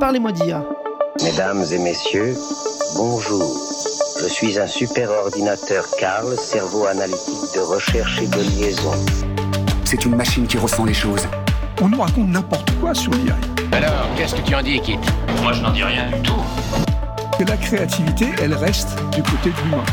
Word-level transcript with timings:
Parlez-moi 0.00 0.32
d'IA. 0.32 0.64
Mesdames 1.22 1.62
et 1.70 1.78
messieurs, 1.78 2.34
bonjour. 2.96 3.54
Je 4.22 4.28
suis 4.28 4.58
un 4.58 4.66
super 4.66 5.10
ordinateur 5.10 5.84
Carl, 5.98 6.38
cerveau 6.38 6.86
analytique 6.86 7.54
de 7.54 7.60
recherche 7.60 8.18
et 8.22 8.26
de 8.26 8.40
liaison. 8.40 8.92
C'est 9.84 10.02
une 10.06 10.16
machine 10.16 10.46
qui 10.46 10.56
ressent 10.56 10.86
les 10.86 10.94
choses. 10.94 11.28
On 11.82 11.90
nous 11.90 12.00
raconte 12.00 12.28
n'importe 12.28 12.70
quoi 12.80 12.94
sur 12.94 13.12
l'IA. 13.12 13.36
Alors, 13.72 14.06
qu'est-ce 14.16 14.34
que 14.36 14.40
tu 14.40 14.54
en 14.54 14.62
dis, 14.62 14.80
Kit? 14.80 14.98
Moi, 15.42 15.52
je 15.52 15.60
n'en 15.60 15.70
dis 15.70 15.84
rien 15.84 16.10
du 16.10 16.22
tout. 16.22 16.40
Que 17.38 17.44
la 17.44 17.58
créativité, 17.58 18.30
elle 18.42 18.54
reste 18.54 18.96
du 19.12 19.22
côté 19.22 19.50
de 19.50 19.64
l'humain. 19.64 19.84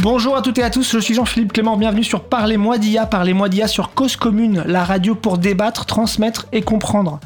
Bonjour 0.00 0.36
à 0.36 0.42
toutes 0.42 0.58
et 0.58 0.64
à 0.64 0.68
tous, 0.70 0.92
je 0.92 0.98
suis 0.98 1.14
Jean-Philippe 1.14 1.54
Clément, 1.54 1.78
bienvenue 1.78 2.04
sur 2.04 2.24
Parlez-moi 2.24 2.76
d'IA, 2.76 3.06
Parlez-moi 3.06 3.48
d'IA 3.48 3.68
sur 3.68 3.94
Cause 3.94 4.16
Commune, 4.16 4.64
la 4.66 4.84
radio 4.84 5.14
pour 5.14 5.38
débattre, 5.38 5.86
transmettre 5.86 6.46
et 6.52 6.60
comprendre. 6.60 7.20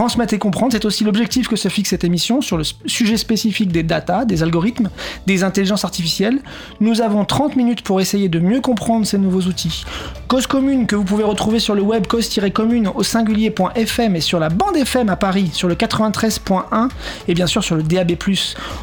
Transmettre 0.00 0.32
et 0.32 0.38
comprendre, 0.38 0.72
c'est 0.72 0.86
aussi 0.86 1.04
l'objectif 1.04 1.46
que 1.46 1.56
se 1.56 1.68
fixe 1.68 1.90
cette 1.90 2.04
émission 2.04 2.40
sur 2.40 2.56
le 2.56 2.64
sujet 2.86 3.18
spécifique 3.18 3.70
des 3.70 3.82
data, 3.82 4.24
des 4.24 4.42
algorithmes, 4.42 4.88
des 5.26 5.44
intelligences 5.44 5.84
artificielles. 5.84 6.38
Nous 6.80 7.02
avons 7.02 7.26
30 7.26 7.54
minutes 7.54 7.82
pour 7.82 8.00
essayer 8.00 8.30
de 8.30 8.38
mieux 8.38 8.62
comprendre 8.62 9.04
ces 9.04 9.18
nouveaux 9.18 9.42
outils. 9.42 9.84
Cause 10.26 10.46
commune 10.46 10.86
que 10.86 10.96
vous 10.96 11.04
pouvez 11.04 11.22
retrouver 11.22 11.58
sur 11.58 11.74
le 11.74 11.82
web 11.82 12.06
cause-commune 12.06 12.88
au 12.88 13.02
singulier.fm 13.02 14.16
et 14.16 14.22
sur 14.22 14.40
la 14.40 14.48
bande 14.48 14.74
FM 14.74 15.10
à 15.10 15.16
Paris 15.16 15.50
sur 15.52 15.68
le 15.68 15.74
93.1 15.74 16.88
et 17.28 17.34
bien 17.34 17.46
sûr 17.46 17.62
sur 17.62 17.76
le 17.76 17.82
DAB+. 17.82 18.12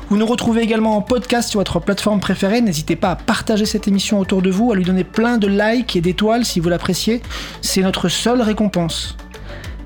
Vous 0.09 0.17
nous 0.17 0.25
retrouvez 0.27 0.61
également 0.61 0.97
en 0.97 1.01
podcast 1.01 1.49
sur 1.49 1.59
votre 1.59 1.79
plateforme 1.79 2.19
préférée. 2.19 2.61
N'hésitez 2.61 2.95
pas 2.95 3.09
à 3.09 3.15
partager 3.15 3.65
cette 3.65 3.87
émission 3.87 4.19
autour 4.19 4.43
de 4.43 4.51
vous, 4.51 4.71
à 4.71 4.75
lui 4.75 4.83
donner 4.83 5.03
plein 5.03 5.39
de 5.39 5.47
likes 5.47 5.95
et 5.95 6.01
d'étoiles 6.01 6.45
si 6.45 6.59
vous 6.59 6.69
l'appréciez. 6.69 7.23
C'est 7.63 7.81
notre 7.81 8.07
seule 8.07 8.43
récompense. 8.43 9.17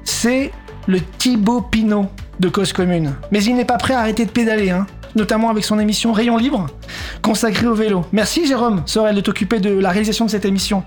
C'est 0.03 0.51
le 0.87 0.99
Thibaut 1.17 1.61
Pinot 1.61 2.07
de 2.39 2.49
Cause 2.49 2.73
Commune. 2.73 3.13
Mais 3.31 3.43
il 3.43 3.55
n'est 3.55 3.65
pas 3.65 3.77
prêt 3.77 3.93
à 3.93 3.99
arrêter 3.99 4.25
de 4.25 4.31
pédaler, 4.31 4.71
hein 4.71 4.87
notamment 5.15 5.49
avec 5.49 5.63
son 5.63 5.79
émission 5.79 6.11
Rayon 6.13 6.37
Libre, 6.37 6.67
consacrée 7.21 7.67
au 7.67 7.73
vélo. 7.73 8.05
Merci 8.11 8.47
Jérôme 8.47 8.83
Sorel 8.85 9.15
de 9.15 9.21
t'occuper 9.21 9.59
de 9.59 9.69
la 9.69 9.89
réalisation 9.89 10.25
de 10.25 10.31
cette 10.31 10.45
émission. 10.45 10.83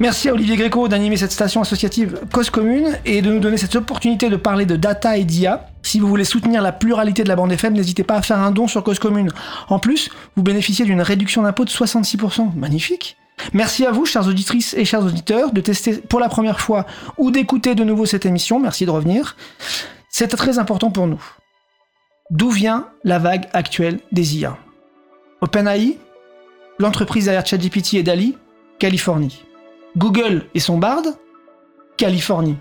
Merci 0.00 0.28
à 0.28 0.32
Olivier 0.32 0.56
Gréco 0.56 0.86
d'animer 0.86 1.16
cette 1.16 1.32
station 1.32 1.60
associative 1.60 2.20
Cause 2.32 2.50
Commune 2.50 2.96
et 3.04 3.20
de 3.20 3.32
nous 3.32 3.40
donner 3.40 3.56
cette 3.56 3.74
opportunité 3.74 4.28
de 4.28 4.36
parler 4.36 4.64
de 4.64 4.76
data 4.76 5.16
et 5.16 5.24
d'IA. 5.24 5.66
Si 5.82 5.98
vous 5.98 6.06
voulez 6.06 6.24
soutenir 6.24 6.62
la 6.62 6.70
pluralité 6.70 7.24
de 7.24 7.28
la 7.28 7.34
bande 7.34 7.50
FM, 7.50 7.72
n'hésitez 7.72 8.04
pas 8.04 8.16
à 8.16 8.22
faire 8.22 8.38
un 8.38 8.52
don 8.52 8.68
sur 8.68 8.84
Cause 8.84 9.00
Commune. 9.00 9.30
En 9.68 9.80
plus, 9.80 10.10
vous 10.36 10.42
bénéficiez 10.42 10.84
d'une 10.84 11.00
réduction 11.00 11.42
d'impôt 11.42 11.64
de 11.64 11.70
66%. 11.70 12.54
Magnifique 12.54 13.16
Merci 13.52 13.86
à 13.86 13.90
vous, 13.90 14.04
chères 14.04 14.26
auditrices 14.26 14.74
et 14.74 14.84
chers 14.84 15.04
auditeurs, 15.04 15.52
de 15.52 15.60
tester 15.60 15.94
pour 15.94 16.20
la 16.20 16.28
première 16.28 16.60
fois 16.60 16.86
ou 17.16 17.30
d'écouter 17.30 17.74
de 17.74 17.84
nouveau 17.84 18.06
cette 18.06 18.26
émission. 18.26 18.60
Merci 18.60 18.86
de 18.86 18.90
revenir. 18.90 19.36
C'est 20.08 20.28
très 20.28 20.58
important 20.58 20.90
pour 20.90 21.06
nous. 21.06 21.22
D'où 22.30 22.50
vient 22.50 22.88
la 23.04 23.18
vague 23.18 23.48
actuelle 23.52 24.00
des 24.12 24.36
IA 24.38 24.58
OpenAI, 25.40 25.98
l'entreprise 26.78 27.26
derrière 27.26 27.46
ChatGPT 27.46 27.94
et 27.94 28.02
DALI, 28.02 28.36
Californie. 28.78 29.44
Google 29.96 30.46
et 30.54 30.60
son 30.60 30.78
Bard, 30.78 31.04
Californie. 31.96 32.56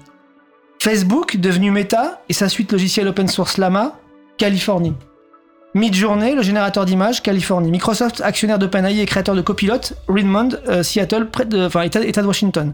Facebook, 0.80 1.38
devenu 1.38 1.72
Meta, 1.72 2.22
et 2.30 2.34
sa 2.34 2.50
suite 2.50 2.72
logicielle 2.72 3.08
open 3.08 3.28
source 3.28 3.58
Llama, 3.58 4.00
Californie. 4.38 4.94
Midjourney, 5.78 6.33
le 6.33 6.42
générateur 6.42 6.86
d'images, 6.86 7.22
Californie. 7.22 7.70
Microsoft, 7.70 8.22
actionnaire 8.22 8.58
d'OpenAI 8.58 9.00
et 9.00 9.06
créateur 9.06 9.36
de 9.36 9.42
Copilot, 9.42 9.94
Redmond, 10.08 10.50
euh, 10.67 10.81
Seattle, 10.81 11.28
de, 11.47 11.86
état, 11.86 12.22
de 12.22 12.28
Washington. 12.28 12.73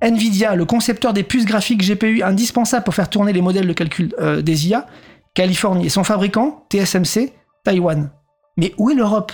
Nvidia, 0.00 0.54
le 0.54 0.64
concepteur 0.64 1.12
des 1.12 1.24
puces 1.24 1.44
graphiques 1.44 1.82
GPU 1.82 2.22
indispensables 2.22 2.84
pour 2.84 2.94
faire 2.94 3.10
tourner 3.10 3.34
les 3.34 3.42
modèles 3.42 3.66
de 3.66 3.72
calcul 3.74 4.14
euh, 4.18 4.40
des 4.40 4.66
IA, 4.66 4.86
Californie. 5.34 5.86
Et 5.86 5.88
son 5.90 6.04
fabricant, 6.04 6.64
TSMC, 6.72 7.32
Taïwan. 7.64 8.10
Mais 8.56 8.72
où 8.78 8.88
est 8.88 8.94
l'Europe? 8.94 9.32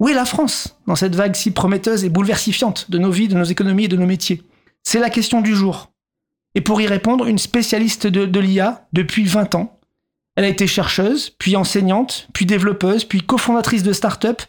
Où 0.00 0.08
est 0.08 0.14
la 0.14 0.24
France 0.24 0.78
dans 0.86 0.96
cette 0.96 1.16
vague 1.16 1.34
si 1.34 1.50
prometteuse 1.50 2.04
et 2.04 2.08
bouleversifiante 2.08 2.90
de 2.90 2.96
nos 2.96 3.10
vies, 3.10 3.28
de 3.28 3.34
nos 3.34 3.44
économies 3.44 3.84
et 3.84 3.88
de 3.88 3.96
nos 3.96 4.06
métiers? 4.06 4.42
C'est 4.84 5.00
la 5.00 5.10
question 5.10 5.42
du 5.42 5.54
jour. 5.54 5.92
Et 6.54 6.62
pour 6.62 6.80
y 6.80 6.86
répondre, 6.86 7.26
une 7.26 7.36
spécialiste 7.36 8.06
de, 8.06 8.24
de 8.24 8.40
l'IA 8.40 8.86
depuis 8.94 9.24
20 9.24 9.54
ans, 9.54 9.77
elle 10.38 10.44
a 10.44 10.48
été 10.48 10.68
chercheuse, 10.68 11.30
puis 11.30 11.56
enseignante, 11.56 12.28
puis 12.32 12.46
développeuse, 12.46 13.04
puis 13.04 13.22
cofondatrice 13.22 13.82
de 13.82 13.92
start-up 13.92 14.40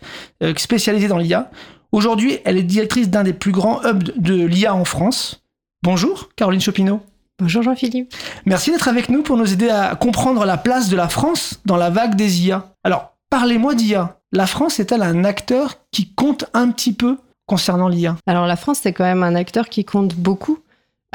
euh, 0.44 0.54
spécialisée 0.56 1.08
dans 1.08 1.18
l'IA. 1.18 1.50
Aujourd'hui, 1.92 2.38
elle 2.46 2.60
est 2.60 2.64
directrice 2.64 3.10
d'un 3.10 3.24
des 3.24 3.34
plus 3.34 3.52
grands 3.52 3.84
hubs 3.84 4.12
de 4.16 4.46
l'IA 4.46 4.76
en 4.76 4.86
France. 4.86 5.42
Bonjour, 5.82 6.30
Caroline 6.36 6.62
Chopineau. 6.62 7.02
Bonjour 7.40 7.64
Jean-Philippe. 7.64 8.14
Merci 8.46 8.70
d'être 8.70 8.88
avec 8.88 9.10
nous 9.10 9.24
pour 9.24 9.36
nous 9.36 9.52
aider 9.52 9.70
à 9.70 9.96
comprendre 9.96 10.46
la 10.46 10.58
place 10.58 10.90
de 10.90 10.96
la 10.96 11.10
France 11.10 11.60
dans 11.66 11.78
la 11.78 11.90
vague 11.90 12.14
des 12.14 12.46
IA. 12.46 12.72
Alors, 12.84 13.16
parlez-moi 13.32 13.74
d'IA. 13.74 14.20
La 14.32 14.46
France 14.46 14.80
est-elle 14.80 15.02
un 15.02 15.24
acteur 15.24 15.78
qui 15.90 16.14
compte 16.14 16.46
un 16.54 16.70
petit 16.70 16.94
peu 16.94 17.18
concernant 17.48 17.88
l'IA 17.88 18.16
Alors 18.28 18.46
la 18.46 18.58
France, 18.58 18.82
c'est 18.84 18.94
quand 18.94 19.06
même 19.06 19.24
un 19.24 19.34
acteur 19.34 19.70
qui 19.70 19.86
compte 19.86 20.14
beaucoup. 20.14 20.60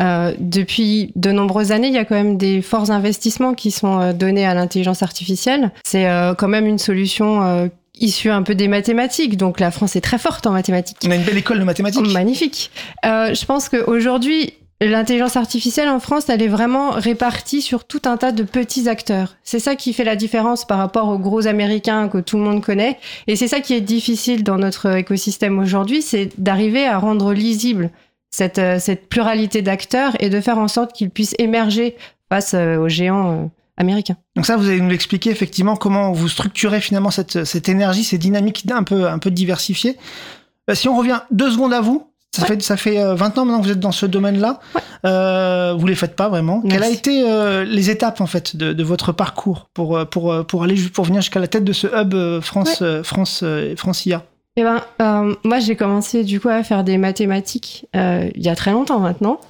Euh, 0.01 0.35
depuis 0.39 1.13
de 1.15 1.31
nombreuses 1.31 1.73
années, 1.73 1.89
il 1.89 1.95
y 1.95 1.99
a 1.99 2.05
quand 2.05 2.17
même 2.17 2.37
des 2.37 2.63
forts 2.63 2.91
investissements 2.91 3.55
qui 3.55 3.71
sont 3.71 4.01
euh, 4.01 4.13
donnés 4.13 4.47
à 4.47 4.55
l'intelligence 4.55 5.03
artificielle. 5.03 5.71
C'est 5.85 6.09
euh, 6.09 6.35
quand 6.35 6.49
même 6.49 6.67
une 6.67 6.79
solution 6.79 7.71
issue 8.01 8.31
un 8.31 8.43
peu 8.43 8.55
des 8.55 8.69
mathématiques. 8.69 9.37
Donc 9.37 9.61
la 9.61 9.71
France 9.71 9.95
est 9.97 10.01
très 10.01 10.19
forte 10.19 10.47
en 10.47 10.53
mathématiques. 10.53 10.99
On 11.07 11.11
a 11.11 11.17
une 11.17 11.23
belle 11.23 11.39
école 11.39 11.59
de 11.59 11.65
mathématiques. 11.65 12.13
Magnifique. 12.13 12.71
je 13.05 13.45
pense 13.45 13.69
qu'aujourd'hui, 13.69 14.55
L'intelligence 14.81 15.37
artificielle 15.37 15.89
en 15.89 16.01
France, 16.01 16.29
elle 16.29 16.43
est 16.43 16.49
vraiment 16.49 16.91
répartie 16.91 17.63
sur 17.63 17.85
tout 17.85 18.03
un 18.05 18.17
tas 18.17 18.33
de 18.33 18.43
petits 18.43 18.89
acteurs. 18.89 19.37
C'est 19.45 19.61
ça 19.61 19.77
qui 19.77 19.93
fait 19.93 20.05
la 20.05 20.17
différence 20.17 20.67
par 20.67 20.79
rapport 20.79 21.09
aux 21.09 21.19
gros 21.19 21.47
américains 21.47 22.09
que 22.09 22.19
tout 22.19 22.37
le 22.37 22.43
monde 22.43 22.61
connaît. 22.61 22.99
Et 23.29 23.37
c'est 23.37 23.47
ça 23.47 23.61
qui 23.61 23.73
est 23.75 23.81
difficile 23.81 24.43
dans 24.43 24.59
notre 24.59 24.97
écosystème 24.97 25.59
aujourd'hui, 25.61 26.03
c'est 26.03 26.29
d'arriver 26.39 26.87
à 26.87 26.99
rendre 26.99 27.33
lisible 27.33 27.91
cette, 28.35 28.59
euh, 28.59 28.81
cette 28.81 29.09
pluralité 29.09 29.63
d'acteurs 29.63 30.17
et 30.19 30.29
de 30.29 30.41
faire 30.41 30.59
en 30.59 30.67
sorte 30.67 30.93
qu'ils 30.93 31.11
puissent 31.11 31.37
émerger 31.39 31.97
face 32.29 32.55
euh, 32.55 32.79
aux 32.79 32.89
géants 32.89 33.33
euh, 33.33 33.47
américains. 33.77 34.17
Donc 34.35 34.45
ça, 34.45 34.57
vous 34.57 34.69
allez 34.69 34.81
nous 34.81 34.91
expliquer 34.91 35.31
effectivement 35.31 35.77
comment 35.77 36.11
vous 36.11 36.29
structurez 36.29 36.81
finalement 36.81 37.13
cette, 37.13 37.45
cette 37.45 37.69
énergie, 37.69 38.03
ces 38.03 38.19
dynamiques 38.19 38.65
un 38.73 38.83
peu, 38.83 39.07
un 39.07 39.21
peu 39.21 39.31
diversifiées. 39.31 39.97
si 40.73 40.89
on 40.89 40.97
revient 40.97 41.21
deux 41.31 41.53
secondes 41.53 41.73
à 41.73 41.81
vous, 41.81 42.11
ça, 42.35 42.45
fait, 42.45 42.61
ça 42.61 42.77
fait 42.77 42.97
20 42.97 43.39
ans 43.39 43.45
maintenant 43.45 43.61
que 43.61 43.67
vous 43.67 43.73
êtes 43.73 43.79
dans 43.79 43.93
ce 43.93 44.07
domaine-là. 44.07 44.59
Euh, 45.07 45.75
vous 45.79 45.87
les 45.87 45.95
faites 45.95 46.17
pas 46.17 46.29
vraiment. 46.29 46.61
Quelles 46.63 46.83
a 46.83 46.91
été 46.91 47.65
les 47.65 47.91
étapes 47.91 48.21
en 48.21 48.27
fait 48.27 48.57
de, 48.57 48.73
de, 48.73 48.83
votre 48.83 49.13
parcours 49.13 49.71
pour, 49.73 50.05
pour, 50.09 50.45
pour 50.45 50.65
aller 50.65 50.75
pour 50.93 51.05
venir 51.05 51.21
jusqu'à 51.21 51.39
la 51.39 51.47
tête 51.47 51.63
de 51.63 51.73
ce 51.73 51.87
hub 51.87 52.41
France 52.41 52.83
France 53.05 53.45
France 53.77 54.07
IA 54.07 54.25
eh 54.57 54.63
ben, 54.63 54.83
euh, 55.03 55.35
moi, 55.43 55.59
j'ai 55.59 55.75
commencé 55.75 56.23
du 56.23 56.41
coup 56.41 56.49
à 56.49 56.63
faire 56.63 56.85
des 56.85 56.97
mathématiques 56.97 57.87
euh, 57.97 58.31
il 58.35 58.43
y 58.43 58.49
a 58.49 58.55
très 58.55 58.71
longtemps 58.71 59.01
maintenant, 59.01 59.41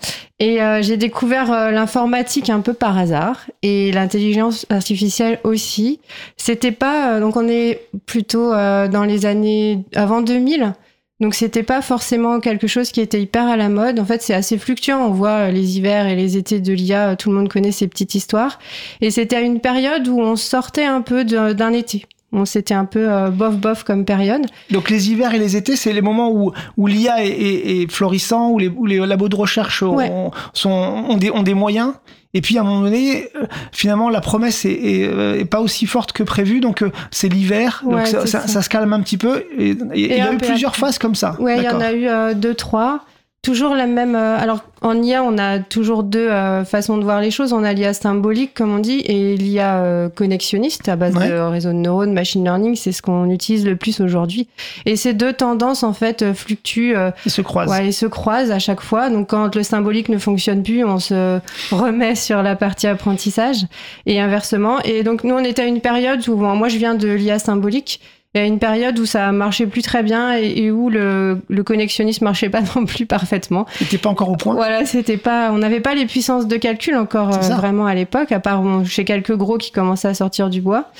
et 0.40 0.60
euh, 0.60 0.82
j'ai 0.82 0.96
découvert 0.96 1.52
euh, 1.52 1.70
l'informatique 1.70 2.50
un 2.50 2.60
peu 2.60 2.74
par 2.74 2.98
hasard 2.98 3.46
et 3.62 3.92
l'intelligence 3.92 4.66
artificielle 4.68 5.38
aussi. 5.44 6.00
C'était 6.36 6.72
pas 6.72 7.14
euh, 7.14 7.20
donc 7.20 7.36
on 7.36 7.48
est 7.48 7.82
plutôt 8.06 8.50
dans 8.50 9.04
les 9.06 9.26
années 9.26 9.84
avant 9.94 10.22
2000. 10.22 10.74
Donc 11.20 11.34
c'était 11.34 11.62
pas 11.62 11.80
forcément 11.80 12.40
quelque 12.40 12.66
chose 12.66 12.90
qui 12.90 13.00
était 13.00 13.22
hyper 13.22 13.46
à 13.46 13.56
la 13.56 13.68
mode. 13.68 14.00
En 14.00 14.04
fait, 14.04 14.20
c'est 14.20 14.34
assez 14.34 14.58
fluctuant. 14.58 15.06
On 15.06 15.10
voit 15.10 15.50
les 15.52 15.78
hivers 15.78 16.08
et 16.08 16.16
les 16.16 16.36
étés 16.36 16.58
de 16.60 16.72
l'IA, 16.72 17.14
tout 17.14 17.30
le 17.30 17.36
monde 17.36 17.48
connaît 17.48 17.70
ces 17.70 17.86
petites 17.86 18.16
histoires. 18.16 18.58
Et 19.00 19.12
c'était 19.12 19.36
à 19.36 19.40
une 19.40 19.60
période 19.60 20.08
où 20.08 20.20
on 20.20 20.34
sortait 20.34 20.84
un 20.84 21.00
peu 21.02 21.24
d'un 21.24 21.72
été 21.72 22.06
c'était 22.44 22.74
un 22.74 22.84
peu 22.84 23.10
euh, 23.10 23.30
bof 23.30 23.56
bof 23.56 23.84
comme 23.84 24.04
période. 24.04 24.42
Donc 24.70 24.90
les 24.90 25.10
hivers 25.10 25.34
et 25.34 25.38
les 25.38 25.56
étés, 25.56 25.76
c'est 25.76 25.92
les 25.92 26.02
moments 26.02 26.30
où, 26.30 26.52
où 26.76 26.86
l'IA 26.86 27.24
est, 27.24 27.90
florissant, 27.90 28.50
où 28.50 28.58
les, 28.58 28.68
où 28.68 28.86
les 28.86 28.98
labos 28.98 29.28
de 29.28 29.36
recherche 29.36 29.82
ont, 29.82 30.30
sont, 30.52 30.70
ont, 30.70 31.16
des, 31.16 31.30
ont 31.30 31.42
des 31.42 31.54
moyens. 31.54 31.92
Et 32.36 32.40
puis 32.40 32.58
à 32.58 32.62
un 32.62 32.64
moment 32.64 32.82
donné, 32.82 33.28
euh, 33.36 33.46
finalement, 33.70 34.10
la 34.10 34.20
promesse 34.20 34.64
est, 34.64 35.06
euh, 35.06 35.44
pas 35.44 35.60
aussi 35.60 35.86
forte 35.86 36.12
que 36.12 36.24
prévu, 36.24 36.60
donc 36.60 36.82
c'est 37.12 37.28
l'hiver, 37.28 37.84
donc 37.88 38.06
ça, 38.08 38.26
ça, 38.26 38.62
se 38.62 38.68
calme 38.68 38.92
un 38.92 39.00
petit 39.00 39.18
peu. 39.18 39.44
Et, 39.56 39.76
il 39.94 40.06
y 40.06 40.20
a 40.20 40.32
eu 40.32 40.38
plusieurs 40.38 40.74
phases 40.74 40.98
comme 40.98 41.14
ça. 41.14 41.36
Oui, 41.38 41.52
il 41.56 41.62
y 41.62 41.68
en 41.68 41.80
a 41.80 41.92
eu 41.92 42.34
deux, 42.34 42.54
trois. 42.54 43.04
Toujours 43.44 43.74
la 43.74 43.86
même. 43.86 44.14
alors, 44.14 44.64
en 44.84 45.02
IA, 45.02 45.24
on 45.24 45.38
a 45.38 45.60
toujours 45.60 46.02
deux 46.02 46.28
euh, 46.28 46.62
façons 46.62 46.98
de 46.98 47.04
voir 47.04 47.22
les 47.22 47.30
choses. 47.30 47.54
On 47.54 47.64
a 47.64 47.72
l'IA 47.72 47.94
symbolique, 47.94 48.52
comme 48.52 48.74
on 48.74 48.80
dit, 48.80 49.00
et 49.06 49.34
l'IA 49.34 49.76
euh, 49.76 50.08
connexionniste 50.10 50.90
à 50.90 50.96
base 50.96 51.14
de 51.14 51.40
réseaux 51.40 51.70
de 51.70 51.76
neurones, 51.76 52.12
machine 52.12 52.44
learning. 52.44 52.76
C'est 52.76 52.92
ce 52.92 53.00
qu'on 53.00 53.30
utilise 53.30 53.64
le 53.64 53.76
plus 53.76 54.00
aujourd'hui. 54.00 54.46
Et 54.84 54.96
ces 54.96 55.14
deux 55.14 55.32
tendances, 55.32 55.84
en 55.84 55.94
fait, 55.94 56.20
euh, 56.20 56.34
fluctuent. 56.34 56.94
et 57.24 57.30
se 57.30 57.40
croisent. 57.40 57.70
Ouais, 57.70 57.88
et 57.88 57.92
se 57.92 58.04
croisent 58.04 58.50
à 58.50 58.58
chaque 58.58 58.82
fois. 58.82 59.08
Donc, 59.08 59.30
quand 59.30 59.56
le 59.56 59.62
symbolique 59.62 60.10
ne 60.10 60.18
fonctionne 60.18 60.62
plus, 60.62 60.84
on 60.84 60.98
se 60.98 61.40
remet 61.70 62.14
sur 62.14 62.42
la 62.42 62.54
partie 62.54 62.86
apprentissage 62.86 63.64
et 64.04 64.20
inversement. 64.20 64.80
Et 64.82 65.02
donc, 65.02 65.24
nous, 65.24 65.34
on 65.34 65.44
était 65.44 65.62
à 65.62 65.66
une 65.66 65.80
période 65.80 66.28
où, 66.28 66.36
moi, 66.36 66.68
je 66.68 66.76
viens 66.76 66.94
de 66.94 67.08
l'IA 67.08 67.38
symbolique. 67.38 68.02
Il 68.34 68.40
y 68.40 68.44
a 68.44 68.46
une 68.46 68.58
période 68.58 68.98
où 68.98 69.06
ça 69.06 69.30
marchait 69.30 69.66
plus 69.66 69.82
très 69.82 70.02
bien 70.02 70.36
et, 70.36 70.54
et 70.56 70.70
où 70.72 70.90
le, 70.90 71.40
le 71.48 71.62
connexionnisme 71.62 72.24
marchait 72.24 72.48
pas 72.48 72.62
non 72.76 72.84
plus 72.84 73.06
parfaitement. 73.06 73.66
T'étais 73.78 73.98
pas 73.98 74.10
encore 74.10 74.30
au 74.30 74.36
point 74.36 74.54
Voilà, 74.54 74.84
c'était 74.84 75.16
pas, 75.16 75.52
on 75.52 75.58
n'avait 75.58 75.80
pas 75.80 75.94
les 75.94 76.06
puissances 76.06 76.48
de 76.48 76.56
calcul 76.56 76.96
encore 76.96 77.32
euh, 77.32 77.54
vraiment 77.54 77.86
à 77.86 77.94
l'époque, 77.94 78.32
à 78.32 78.40
part 78.40 78.62
chez 78.86 79.04
quelques 79.04 79.36
gros 79.36 79.56
qui 79.56 79.70
commençaient 79.70 80.08
à 80.08 80.14
sortir 80.14 80.50
du 80.50 80.60
bois. 80.60 80.90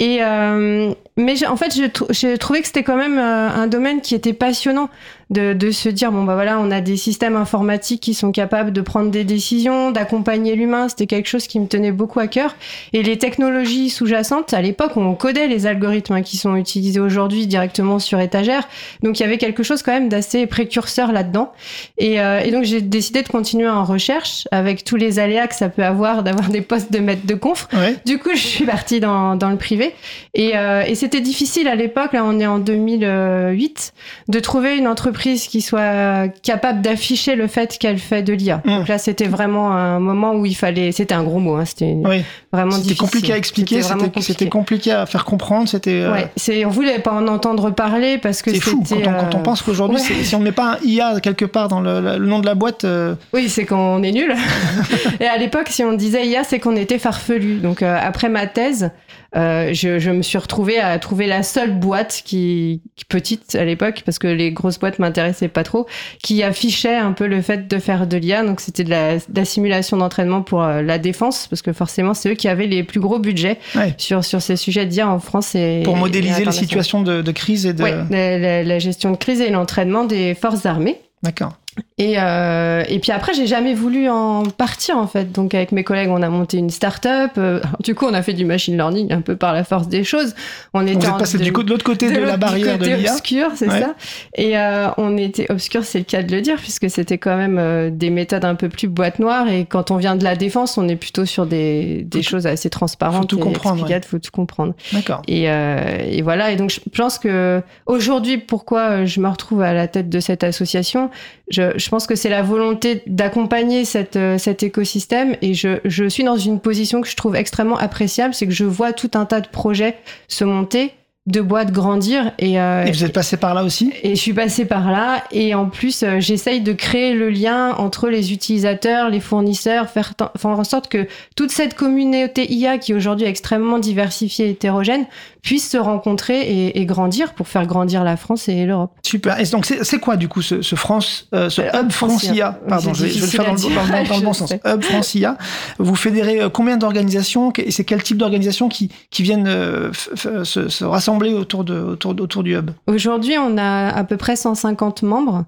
Et 0.00 0.18
euh, 0.22 0.92
mais 1.16 1.46
en 1.46 1.56
fait, 1.56 1.78
j'ai 2.10 2.38
trouvé 2.38 2.60
que 2.60 2.66
c'était 2.66 2.82
quand 2.82 2.96
même 2.96 3.18
euh, 3.18 3.48
un 3.50 3.66
domaine 3.66 4.00
qui 4.00 4.14
était 4.14 4.32
passionnant 4.32 4.88
de, 5.30 5.52
de 5.52 5.70
se 5.70 5.88
dire 5.88 6.10
bon 6.10 6.24
bah 6.24 6.34
voilà, 6.34 6.58
on 6.58 6.70
a 6.70 6.80
des 6.80 6.96
systèmes 6.96 7.36
informatiques 7.36 8.00
qui 8.00 8.14
sont 8.14 8.32
capables 8.32 8.72
de 8.72 8.80
prendre 8.80 9.10
des 9.10 9.24
décisions, 9.24 9.92
d'accompagner 9.92 10.56
l'humain. 10.56 10.88
C'était 10.88 11.06
quelque 11.06 11.28
chose 11.28 11.46
qui 11.46 11.60
me 11.60 11.66
tenait 11.66 11.92
beaucoup 11.92 12.18
à 12.18 12.26
cœur. 12.26 12.56
Et 12.92 13.02
les 13.02 13.16
technologies 13.16 13.90
sous-jacentes, 13.90 14.52
à 14.52 14.60
l'époque, 14.60 14.96
on 14.96 15.14
codait 15.14 15.46
les 15.46 15.66
algorithmes 15.66 16.14
hein, 16.14 16.22
qui 16.22 16.36
sont 16.36 16.56
utilisés 16.56 17.00
aujourd'hui 17.00 17.46
directement 17.46 18.00
sur 18.00 18.18
étagère. 18.18 18.68
Donc 19.02 19.20
il 19.20 19.22
y 19.22 19.26
avait 19.26 19.38
quelque 19.38 19.62
chose 19.62 19.82
quand 19.82 19.92
même 19.92 20.08
d'assez 20.08 20.46
précurseur 20.46 21.12
là-dedans. 21.12 21.52
Et, 21.98 22.20
euh, 22.20 22.40
et 22.40 22.50
donc 22.50 22.64
j'ai 22.64 22.80
décidé 22.80 23.22
de 23.22 23.28
continuer 23.28 23.68
en 23.68 23.84
recherche 23.84 24.48
avec 24.50 24.84
tous 24.84 24.96
les 24.96 25.20
aléas 25.20 25.46
que 25.46 25.54
ça 25.54 25.68
peut 25.68 25.84
avoir 25.84 26.24
d'avoir 26.24 26.48
des 26.48 26.60
postes 26.60 26.92
de 26.92 26.98
maître 26.98 27.26
de 27.26 27.34
conf. 27.34 27.68
Ouais. 27.72 27.96
Du 28.04 28.18
coup, 28.18 28.30
je 28.32 28.40
suis 28.40 28.64
partie 28.64 28.98
dans, 28.98 29.36
dans 29.36 29.50
le 29.50 29.56
privé. 29.56 29.94
Et, 30.34 30.56
euh, 30.56 30.82
et 30.82 30.96
c'était 30.96 31.20
difficile 31.20 31.68
à 31.68 31.76
l'époque, 31.76 32.12
là 32.14 32.24
on 32.24 32.40
est 32.40 32.46
en 32.46 32.58
2008, 32.58 33.92
de 34.28 34.40
trouver 34.40 34.76
une 34.76 34.88
entreprise 34.88 35.19
qui 35.20 35.60
soit 35.60 36.28
capable 36.42 36.82
d'afficher 36.82 37.34
le 37.36 37.46
fait 37.46 37.78
qu'elle 37.78 37.98
fait 37.98 38.22
de 38.22 38.32
l'IA. 38.32 38.62
Mm. 38.64 38.68
Donc 38.78 38.88
là, 38.88 38.98
c'était 38.98 39.26
vraiment 39.26 39.70
un 39.72 39.98
moment 40.00 40.34
où 40.34 40.46
il 40.46 40.54
fallait... 40.56 40.92
C'était 40.92 41.14
un 41.14 41.22
gros 41.22 41.38
mot, 41.38 41.56
hein, 41.56 41.64
c'était 41.64 41.96
Oui. 42.04 42.22
vraiment 42.52 42.72
C'était 42.72 42.82
difficile. 42.82 42.98
compliqué 43.04 43.32
à 43.32 43.36
expliquer, 43.36 43.82
C'était 43.82 43.94
c'était 44.00 44.20
c'était 44.20 44.44
compliqué. 44.48 44.48
compliqué 44.50 44.92
à 44.92 45.06
faire 45.06 45.24
comprendre, 45.24 45.68
c'était. 45.68 45.90
euh, 46.02 46.12
Ouais, 46.12 46.28
c'est, 46.36 46.64
on 46.64 46.70
voulait 46.70 46.98
pas 46.98 47.12
en 47.12 47.26
entendre 47.28 47.70
parler 47.70 48.18
parce 48.18 48.42
que 48.42 48.52
C'est 48.52 48.60
fou 48.60 48.78
quand 48.78 48.84
c'était, 48.86 49.08
on, 49.08 49.12
quand 49.12 49.34
on 49.34 49.38
euh, 49.38 49.42
pense 49.42 49.62
qu'aujourd'hui, 49.62 49.98
ouais. 50.00 50.22
si 50.24 50.34
on 50.34 50.40
met 50.40 50.52
pas 50.52 50.72
un 50.74 50.86
IA 50.86 51.20
quelque 51.20 51.44
part 51.44 51.68
dans 51.68 51.80
le, 51.80 52.00
le 52.00 52.26
nom 52.26 52.38
de 52.40 52.46
la 52.46 52.54
boîte, 52.54 52.84
euh, 52.84 53.14
Oui, 53.32 53.48
c'est 53.48 53.64
qu'on 53.66 54.02
est 54.02 54.12
nul. 54.12 54.34
et 55.20 55.26
à 55.26 55.36
l'époque, 55.36 55.68
si 55.68 55.84
on 55.84 55.92
disait 55.92 56.26
IA, 56.26 56.44
c'est 56.44 56.58
qu'on 56.58 56.76
était 56.76 56.98
farfelu. 56.98 57.56
Donc 57.58 57.82
euh, 57.82 57.98
après 58.02 58.28
ma 58.28 58.46
thèse, 58.46 58.90
euh, 59.36 59.70
je, 59.72 59.98
je 59.98 60.10
me 60.10 60.22
suis 60.22 60.38
retrouvée 60.38 60.78
à 60.78 60.98
trouver 60.98 61.26
la 61.26 61.42
seule 61.42 61.78
boîte 61.78 62.22
qui, 62.24 62.82
qui 62.96 63.04
petite 63.04 63.54
à 63.54 63.64
l'époque, 63.64 64.02
parce 64.04 64.18
que 64.18 64.26
les 64.26 64.50
grosses 64.52 64.78
boîtes 64.78 64.98
m'intéressaient 64.98 65.48
pas 65.48 65.62
trop, 65.62 65.86
qui 66.22 66.42
affichait 66.42 66.96
un 66.96 67.12
peu 67.12 67.26
le 67.26 67.40
fait 67.42 67.68
de 67.68 67.78
faire 67.78 68.06
de 68.06 68.16
l'IA. 68.16 68.44
Donc 68.44 68.60
c'était 68.60 68.84
de 68.84 68.90
la, 68.90 69.16
de 69.16 69.22
la 69.34 69.44
simulation 69.44 69.96
d'entraînement 69.96 70.42
pour 70.42 70.62
euh, 70.62 70.82
la 70.82 70.98
défense, 70.98 71.46
parce 71.48 71.62
que 71.62 71.72
forcément, 71.72 72.14
c'est 72.14 72.30
eux 72.30 72.34
qui 72.34 72.48
avaient 72.48 72.66
les 72.66 72.82
plus 72.82 73.00
gros 73.00 73.18
budgets 73.18 73.58
Ouais. 73.76 73.94
sur, 73.98 74.24
sur 74.24 74.42
ces 74.42 74.56
sujets 74.56 74.86
d'IA 74.86 75.08
en 75.08 75.18
France 75.20 75.54
et 75.54 75.82
pour 75.84 75.96
et 75.96 76.00
modéliser 76.00 76.44
les 76.44 76.52
situations 76.52 77.02
de, 77.02 77.22
de 77.22 77.32
crise 77.32 77.66
et 77.66 77.72
de. 77.72 77.82
Ouais, 77.82 77.94
la, 78.10 78.38
la- 78.38 78.62
la 78.64 78.78
gestion 78.78 79.10
de 79.12 79.16
crise 79.16 79.40
et 79.40 79.50
l'entraînement 79.50 80.04
des 80.04 80.34
forces 80.34 80.66
armées. 80.66 80.98
D'accord. 81.22 81.52
Et, 82.02 82.14
euh, 82.18 82.82
et 82.88 82.98
puis 82.98 83.12
après, 83.12 83.34
j'ai 83.34 83.46
jamais 83.46 83.74
voulu 83.74 84.08
en 84.08 84.44
partir 84.44 84.96
en 84.96 85.06
fait. 85.06 85.32
Donc 85.32 85.52
avec 85.54 85.70
mes 85.70 85.84
collègues, 85.84 86.08
on 86.10 86.22
a 86.22 86.30
monté 86.30 86.56
une 86.56 86.70
start-up. 86.70 87.32
Euh, 87.36 87.60
du 87.80 87.94
coup, 87.94 88.06
on 88.06 88.14
a 88.14 88.22
fait 88.22 88.32
du 88.32 88.46
machine 88.46 88.74
learning 88.74 89.12
un 89.12 89.20
peu 89.20 89.36
par 89.36 89.52
la 89.52 89.64
force 89.64 89.86
des 89.86 90.02
choses. 90.02 90.34
On 90.72 90.86
était 90.86 90.94
Vous 91.06 91.12
êtes 91.12 91.18
passé 91.18 91.36
de- 91.36 91.42
du, 91.44 91.52
co- 91.52 91.62
de 91.62 91.68
l'autre 91.68 91.84
côté 91.84 92.10
de, 92.10 92.18
la 92.18 92.38
barrière 92.38 92.78
de 92.78 92.84
côté 92.84 92.96
l'IA. 92.96 93.12
obscur, 93.12 93.48
c'est 93.54 93.68
Ouais. 93.68 93.80
ça. 93.80 93.94
Et 94.34 94.56
euh, 94.56 94.88
on 94.96 95.18
était 95.18 95.52
obscur, 95.52 95.84
c'est 95.84 95.98
le 95.98 96.04
cas 96.04 96.22
de 96.22 96.34
le 96.34 96.40
dire, 96.40 96.56
puisque 96.56 96.88
c'était 96.88 97.18
quand 97.18 97.36
même 97.36 97.58
euh, 97.58 97.90
des 97.90 98.08
méthodes 98.08 98.46
un 98.46 98.54
peu 98.54 98.70
plus 98.70 98.88
boîte 98.88 99.18
noire. 99.18 99.46
Et 99.50 99.66
quand 99.66 99.90
on 99.90 99.98
vient 99.98 100.16
de 100.16 100.24
la 100.24 100.36
défense, 100.36 100.78
on 100.78 100.88
est 100.88 100.96
plutôt 100.96 101.26
sur 101.26 101.44
des, 101.44 102.02
des 102.04 102.22
choses 102.22 102.46
assez 102.46 102.70
transparentes. 102.70 103.30
faut 103.30 103.36
tout 103.36 103.38
et 103.38 103.42
comprendre, 103.42 103.76
explicables, 103.76 104.06
faut 104.06 104.18
tout 104.18 104.30
comprendre. 104.32 104.72
D'accord. 104.94 105.20
Et, 105.28 105.50
euh, 105.50 105.98
et 106.10 106.22
voilà. 106.22 106.50
Et 106.50 106.56
donc, 106.56 106.70
je 106.70 106.80
pense 106.96 107.18
que 107.18 107.60
aujourd'hui, 107.84 108.38
pourquoi 108.38 109.04
je 109.04 109.20
me 109.20 109.28
retrouve 109.28 109.60
à 109.60 109.74
la 109.74 109.86
tête 109.86 110.08
de 110.08 110.18
cette 110.20 110.44
association, 110.44 111.10
je, 111.50 111.72
je 111.76 111.89
pense 111.90 112.06
que 112.06 112.14
c'est 112.14 112.28
la 112.30 112.42
volonté 112.42 113.02
d'accompagner 113.06 113.84
cette, 113.84 114.16
euh, 114.16 114.38
cet 114.38 114.62
écosystème. 114.62 115.36
Et 115.42 115.52
je, 115.54 115.80
je 115.84 116.08
suis 116.08 116.24
dans 116.24 116.36
une 116.36 116.60
position 116.60 117.00
que 117.00 117.08
je 117.08 117.16
trouve 117.16 117.36
extrêmement 117.36 117.76
appréciable, 117.76 118.32
c'est 118.32 118.46
que 118.46 118.52
je 118.52 118.64
vois 118.64 118.92
tout 118.92 119.10
un 119.14 119.26
tas 119.26 119.40
de 119.40 119.48
projets 119.48 119.96
se 120.28 120.44
monter, 120.44 120.94
de 121.26 121.40
boîtes 121.40 121.70
grandir. 121.70 122.32
Et, 122.38 122.60
euh, 122.60 122.84
Et 122.86 122.92
vous 122.92 123.04
êtes 123.04 123.12
passé 123.12 123.36
par 123.36 123.54
là 123.54 123.62
aussi? 123.64 123.92
et 124.02 124.10
je 124.16 124.20
suis 124.20 124.32
passée 124.32 124.64
par 124.64 124.90
là. 124.90 125.22
Et 125.32 125.54
en 125.54 125.66
plus, 125.66 126.02
euh, 126.02 126.18
j'essaye 126.18 126.60
de 126.60 126.72
créer 126.72 127.12
le 127.14 127.28
lien 127.28 127.74
entre 127.76 128.08
les 128.08 128.32
utilisateurs, 128.32 129.10
les 129.10 129.20
fournisseurs, 129.20 129.90
faire, 129.90 130.14
faire 130.36 130.50
en 130.50 130.64
sorte 130.64 130.88
que 130.88 131.06
toute 131.36 131.50
cette 131.50 131.74
communauté 131.74 132.50
IA 132.52 132.78
qui 132.78 132.94
aujourd'hui 132.94 133.26
est 133.26 133.30
extrêmement 133.30 133.78
diversifiée 133.78 134.46
et 134.46 134.50
hétérogène 134.50 135.04
puisse 135.42 135.68
se 135.70 135.76
rencontrer 135.76 136.40
et, 136.40 136.80
et 136.80 136.86
grandir 136.86 137.34
pour 137.34 137.48
faire 137.48 137.66
grandir 137.66 138.04
la 138.04 138.16
France 138.16 138.48
et 138.48 138.66
l'Europe. 138.66 138.92
Super. 139.04 139.38
Et 139.40 139.44
donc, 139.44 139.66
c'est 139.66 139.98
quoi, 139.98 140.16
du 140.16 140.28
coup, 140.28 140.42
ce, 140.42 140.62
ce 140.62 140.74
France, 140.76 141.28
euh, 141.34 141.48
ce 141.50 141.60
Euh, 141.62 141.82
Hub 141.82 141.90
France 141.90 142.10
France 142.12 142.24
IA. 142.24 142.34
IA? 142.34 142.52
Pardon, 142.68 142.94
je 142.94 143.04
vais, 143.04 143.10
je 143.10 143.14
vais 143.20 143.26
le 143.26 143.26
faire 143.26 143.44
dans 143.44 143.50
à 143.52 143.54
dans 143.54 143.56
dire, 143.56 144.08
dans 144.08 144.16
le 144.18 144.24
bon 144.24 144.32
sens. 144.34 144.52
Hub 144.64 144.82
France 144.82 145.14
IA. 145.14 145.36
Vous 145.78 145.94
fédérez 145.94 146.40
euh, 146.42 146.48
combien 146.48 146.76
d'organisations? 146.76 147.52
Et 147.56 147.70
c'est 147.70 147.84
quel 147.84 148.02
type 148.02 148.16
d'organisations 148.18 148.68
qui, 148.68 148.90
qui 149.10 149.22
viennent 149.22 149.48
euh, 149.48 149.90
se, 149.94 150.68
se 150.68 150.84
rassembler 150.84 151.32
autour, 151.32 151.64
de, 151.64 151.78
autour, 151.80 152.14
autour 152.20 152.42
du 152.42 152.54
Hub? 152.56 152.70
Aujourd'hui, 152.86 153.36
on 153.38 153.56
a 153.58 153.88
à 153.88 154.04
peu 154.04 154.16
près 154.16 154.36
150 154.36 155.02
membres. 155.02 155.44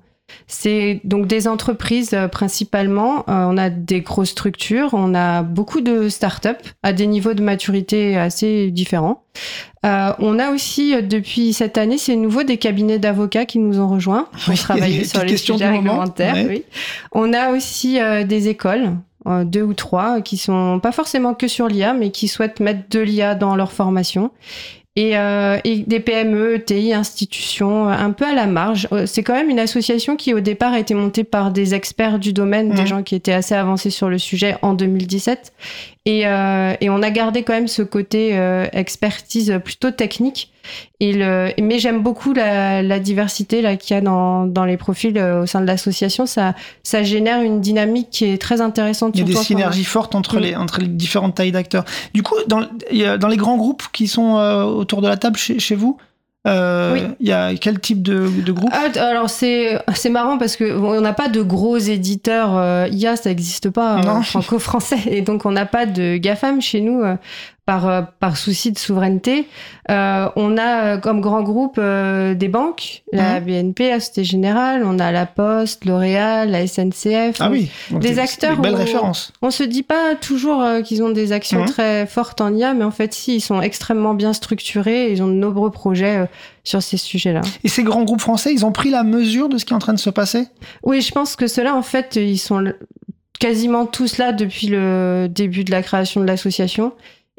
C'est 0.46 1.00
donc 1.04 1.26
des 1.26 1.48
entreprises 1.48 2.12
euh, 2.14 2.28
principalement. 2.28 3.20
Euh, 3.28 3.46
on 3.48 3.56
a 3.56 3.70
des 3.70 4.00
grosses 4.00 4.30
structures, 4.30 4.90
on 4.92 5.14
a 5.14 5.42
beaucoup 5.42 5.80
de 5.80 6.08
startups 6.08 6.48
à 6.82 6.92
des 6.92 7.06
niveaux 7.06 7.34
de 7.34 7.42
maturité 7.42 8.16
assez 8.16 8.70
différents. 8.70 9.24
Euh, 9.84 10.12
on 10.18 10.38
a 10.38 10.50
aussi 10.50 10.94
depuis 11.02 11.52
cette 11.52 11.76
année, 11.78 11.98
c'est 11.98 12.14
nouveau, 12.16 12.44
des 12.44 12.56
cabinets 12.56 12.98
d'avocats 12.98 13.46
qui 13.46 13.58
nous 13.58 13.80
ont 13.80 13.88
rejoints 13.88 14.28
pour 14.32 14.48
Oui, 14.50 14.56
travailler 14.58 15.04
sur 15.04 15.24
les 15.24 15.36
sujets 15.36 15.68
réglementaires. 15.68 16.34
Ouais. 16.34 16.46
oui. 16.48 16.64
On 17.12 17.32
a 17.32 17.50
aussi 17.50 18.00
euh, 18.00 18.24
des 18.24 18.48
écoles. 18.48 18.92
euh, 19.26 19.44
deux 19.44 19.62
ou 19.62 19.74
trois 19.74 20.20
qui 20.20 20.36
sont 20.36 20.78
pas 20.80 20.92
forcément 20.92 21.34
que 21.34 21.48
sur 21.48 21.66
l'IA 21.68 21.94
mais 21.94 22.10
qui 22.10 22.28
souhaitent 22.28 22.60
mettre 22.60 22.88
de 22.90 23.00
l'IA 23.00 23.34
dans 23.34 23.56
leur 23.56 23.72
formation 23.72 24.30
et, 24.94 25.16
euh, 25.16 25.58
et 25.64 25.78
des 25.78 26.00
PME, 26.00 26.62
TI, 26.64 26.92
institutions, 26.92 27.88
euh, 27.88 27.92
un 27.92 28.10
peu 28.10 28.26
à 28.26 28.34
la 28.34 28.46
marge. 28.46 28.88
Euh, 28.92 29.06
C'est 29.06 29.22
quand 29.22 29.32
même 29.32 29.48
une 29.48 29.58
association 29.58 30.16
qui 30.16 30.34
au 30.34 30.40
départ 30.40 30.74
a 30.74 30.78
été 30.78 30.92
montée 30.94 31.24
par 31.24 31.50
des 31.50 31.74
experts 31.74 32.18
du 32.18 32.32
domaine, 32.34 32.74
des 32.74 32.86
gens 32.86 33.02
qui 33.02 33.14
étaient 33.14 33.32
assez 33.32 33.54
avancés 33.54 33.90
sur 33.90 34.10
le 34.10 34.18
sujet 34.18 34.56
en 34.60 34.74
2017. 34.74 35.52
Et, 36.04 36.26
euh, 36.26 36.74
et 36.80 36.90
on 36.90 37.00
a 37.00 37.10
gardé 37.10 37.44
quand 37.44 37.52
même 37.52 37.68
ce 37.68 37.82
côté 37.82 38.30
euh, 38.32 38.66
expertise 38.72 39.60
plutôt 39.64 39.92
technique. 39.92 40.50
Et 40.98 41.12
le, 41.12 41.50
mais 41.60 41.78
j'aime 41.78 42.02
beaucoup 42.02 42.32
la, 42.32 42.82
la 42.82 42.98
diversité 42.98 43.62
là 43.62 43.76
qu'il 43.76 43.94
y 43.94 43.98
a 43.98 44.00
dans, 44.00 44.46
dans 44.46 44.64
les 44.64 44.76
profils 44.76 45.16
euh, 45.16 45.42
au 45.42 45.46
sein 45.46 45.60
de 45.60 45.66
l'association. 45.66 46.26
Ça, 46.26 46.54
ça 46.82 47.04
génère 47.04 47.40
une 47.42 47.60
dynamique 47.60 48.08
qui 48.10 48.24
est 48.24 48.38
très 48.40 48.60
intéressante. 48.60 49.14
Il 49.14 49.20
y 49.20 49.22
a 49.22 49.26
des 49.26 49.36
synergies 49.36 49.84
fortes 49.84 50.16
entre, 50.16 50.40
les, 50.40 50.56
entre 50.56 50.80
les 50.80 50.88
différentes 50.88 51.36
tailles 51.36 51.52
d'acteurs. 51.52 51.84
Du 52.14 52.24
coup, 52.24 52.34
dans, 52.48 52.62
dans 53.18 53.28
les 53.28 53.36
grands 53.36 53.56
groupes 53.56 53.84
qui 53.92 54.08
sont 54.08 54.38
euh, 54.38 54.64
autour 54.64 55.02
de 55.02 55.08
la 55.08 55.16
table 55.16 55.36
chez, 55.36 55.60
chez 55.60 55.76
vous, 55.76 55.98
euh, 56.46 56.92
Oui. 56.92 57.02
il 57.20 57.28
y 57.28 57.32
a 57.32 57.54
quel 57.54 57.78
type 57.78 58.02
de, 58.02 58.28
de 58.44 58.52
groupe? 58.52 58.70
Ah, 58.72 58.88
alors 59.00 59.30
c'est 59.30 59.78
c'est 59.94 60.10
marrant 60.10 60.38
parce 60.38 60.56
que 60.56 60.76
bon, 60.76 60.92
on 60.96 61.00
n'a 61.00 61.12
pas 61.12 61.28
de 61.28 61.40
gros 61.42 61.76
éditeurs 61.78 62.56
euh, 62.56 62.88
IA, 62.90 63.16
ça 63.16 63.28
n'existe 63.30 63.70
pas 63.70 64.00
Non. 64.02 64.22
franco-français 64.22 64.98
et 65.06 65.22
donc 65.22 65.46
on 65.46 65.52
n'a 65.52 65.66
pas 65.66 65.86
de 65.86 66.16
GAFAM 66.16 66.60
chez 66.60 66.80
nous 66.80 67.02
euh, 67.02 67.14
par 67.64 67.88
euh, 67.88 68.02
par 68.18 68.36
souci 68.36 68.72
de 68.72 68.78
souveraineté. 68.78 69.46
Euh, 69.90 70.28
on 70.36 70.56
a 70.58 70.84
euh, 70.84 70.98
comme 70.98 71.20
grand 71.20 71.42
groupe 71.42 71.76
euh, 71.78 72.34
des 72.34 72.48
banques, 72.48 73.02
la 73.12 73.38
Mhm. 73.40 73.46
BNP, 73.46 73.88
la 73.90 74.00
Société 74.00 74.24
Générale, 74.24 74.82
on 74.84 74.98
a 74.98 75.12
la 75.12 75.26
Poste, 75.26 75.84
L'Oréal, 75.84 76.50
la 76.50 76.66
SNCF. 76.66 77.36
Ah 77.40 77.50
oui, 77.50 77.70
Des 78.00 78.18
acteurs 78.18 78.56
Des 78.56 78.62
belles 78.62 78.74
références. 78.74 79.32
On 79.42 79.50
se 79.50 79.62
dit 79.62 79.82
pas 79.84 80.16
toujours 80.20 80.64
qu'ils 80.84 81.02
ont 81.04 81.10
des 81.10 81.30
actions 81.32 81.60
Mhm. 81.60 81.66
très 81.68 82.06
fortes 82.06 82.40
en 82.40 82.52
IA, 82.54 82.74
mais 82.74 82.84
en 82.84 82.90
fait 82.90 83.14
si, 83.14 83.36
ils 83.36 83.40
sont 83.40 83.60
extrêmement 83.62 84.14
bien 84.14 84.32
structurés, 84.32 85.06
et 85.06 85.12
ils 85.12 85.22
ont 85.22 85.28
de 85.28 85.32
nombreux 85.34 85.70
projets 85.70 86.28
sur 86.64 86.82
ces 86.82 86.96
sujets-là. 86.96 87.42
Et 87.64 87.68
ces 87.68 87.84
grands 87.84 88.02
groupes 88.04 88.20
français, 88.20 88.52
ils 88.52 88.64
ont 88.66 88.72
pris 88.72 88.90
la 88.90 89.04
mesure 89.04 89.48
de 89.48 89.56
ce 89.58 89.64
qui 89.64 89.72
est 89.72 89.76
en 89.76 89.80
train 89.80 89.92
de 89.94 89.98
se 90.00 90.10
passer? 90.10 90.46
Oui, 90.82 91.00
je 91.00 91.12
pense 91.12 91.36
que 91.36 91.46
ceux-là, 91.46 91.74
en 91.76 91.82
fait, 91.82 92.16
ils 92.16 92.38
sont 92.38 92.64
quasiment 93.38 93.86
tous 93.86 94.18
là 94.18 94.32
depuis 94.32 94.68
le 94.68 95.26
début 95.28 95.64
de 95.64 95.70
la 95.70 95.82
création 95.82 96.20
de 96.20 96.26
l'association. 96.26 96.92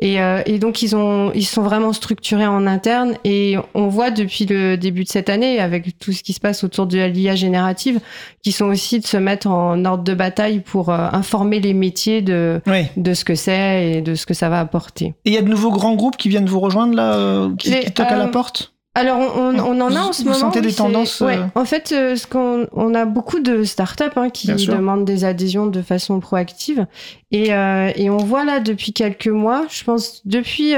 Et, 0.04 0.20
euh, 0.20 0.42
et 0.46 0.60
donc, 0.60 0.82
ils, 0.82 0.98
ont, 0.98 1.32
ils 1.34 1.46
sont 1.46 1.62
vraiment 1.62 1.94
structurés 1.94 2.46
en 2.46 2.68
interne. 2.68 3.14
Et 3.24 3.56
on 3.74 3.88
voit 3.88 4.12
depuis 4.12 4.46
le 4.46 4.76
début 4.76 5.06
de 5.06 5.10
cette 5.10 5.30
année, 5.30 5.60
avec 5.60 5.98
tout 5.98 6.12
ce 6.12 6.22
qui 6.24 6.34
se 6.34 6.42
passe 6.42 6.66
autour 6.66 6.88
de 6.88 6.98
l'IA 7.06 7.36
générative, 7.36 8.02
qu'ils 8.42 8.54
sont 8.54 8.66
aussi 8.66 9.00
de 9.00 9.08
se 9.08 9.16
mettre 9.16 9.48
en 9.48 9.86
ordre 9.86 10.04
de 10.04 10.14
bataille 10.14 10.60
pour 10.60 10.90
euh, 10.90 11.08
informer 11.14 11.62
les 11.62 11.74
métiers 11.74 12.22
de, 12.22 12.62
Oui. 12.68 12.88
de 12.98 13.14
ce 13.14 13.24
que 13.24 13.36
c'est 13.36 13.94
et 13.94 14.02
de 14.02 14.16
ce 14.16 14.26
que 14.26 14.34
ça 14.34 14.50
va 14.50 14.60
apporter. 14.60 15.14
Et 15.24 15.30
il 15.30 15.34
y 15.34 15.38
a 15.38 15.42
de 15.42 15.48
nouveaux 15.48 15.72
grands 15.72 15.96
groupes 15.96 16.18
qui 16.18 16.28
viennent 16.28 16.48
vous 16.48 16.60
rejoindre 16.60 16.96
là, 16.96 17.14
euh, 17.14 17.50
qui, 17.58 17.72
qui 17.80 17.92
toquent 17.94 18.08
à 18.08 18.18
la 18.18 18.26
euh, 18.26 18.28
porte? 18.28 18.73
Alors, 18.96 19.18
on, 19.18 19.56
on- 19.56 19.60
on 19.60 19.82
en 19.82 19.96
a 19.96 20.00
en 20.02 20.08
Vous- 20.08 20.14
ce 20.14 20.22
vous 20.22 20.28
moment. 20.30 20.40
sentez 20.40 20.62
des 20.62 20.72
tendances, 20.74 21.20
ouais. 21.22 21.38
euh, 21.38 21.46
En 21.56 21.66
fait, 21.66 21.92
euh, 21.92 22.16
ce 22.16 22.28
qu'on, 22.28 22.68
on 22.74 22.94
a 22.94 23.06
beaucoup 23.06 23.40
de 23.40 23.64
startups 23.64 24.04
hein, 24.16 24.30
qui 24.30 24.48
demandent 24.54 25.04
des 25.06 25.26
adhésions 25.26 25.66
de 25.66 25.82
façon 25.82 26.20
proactive. 26.20 26.86
Et, 27.32 27.54
euh, 27.56 27.92
et 27.96 28.10
on 28.12 28.18
voit 28.18 28.46
là 28.46 28.60
depuis 28.60 28.94
quelques 28.94 29.28
mois, 29.30 29.66
je 29.72 29.84
pense, 29.84 30.22
depuis 30.26 30.74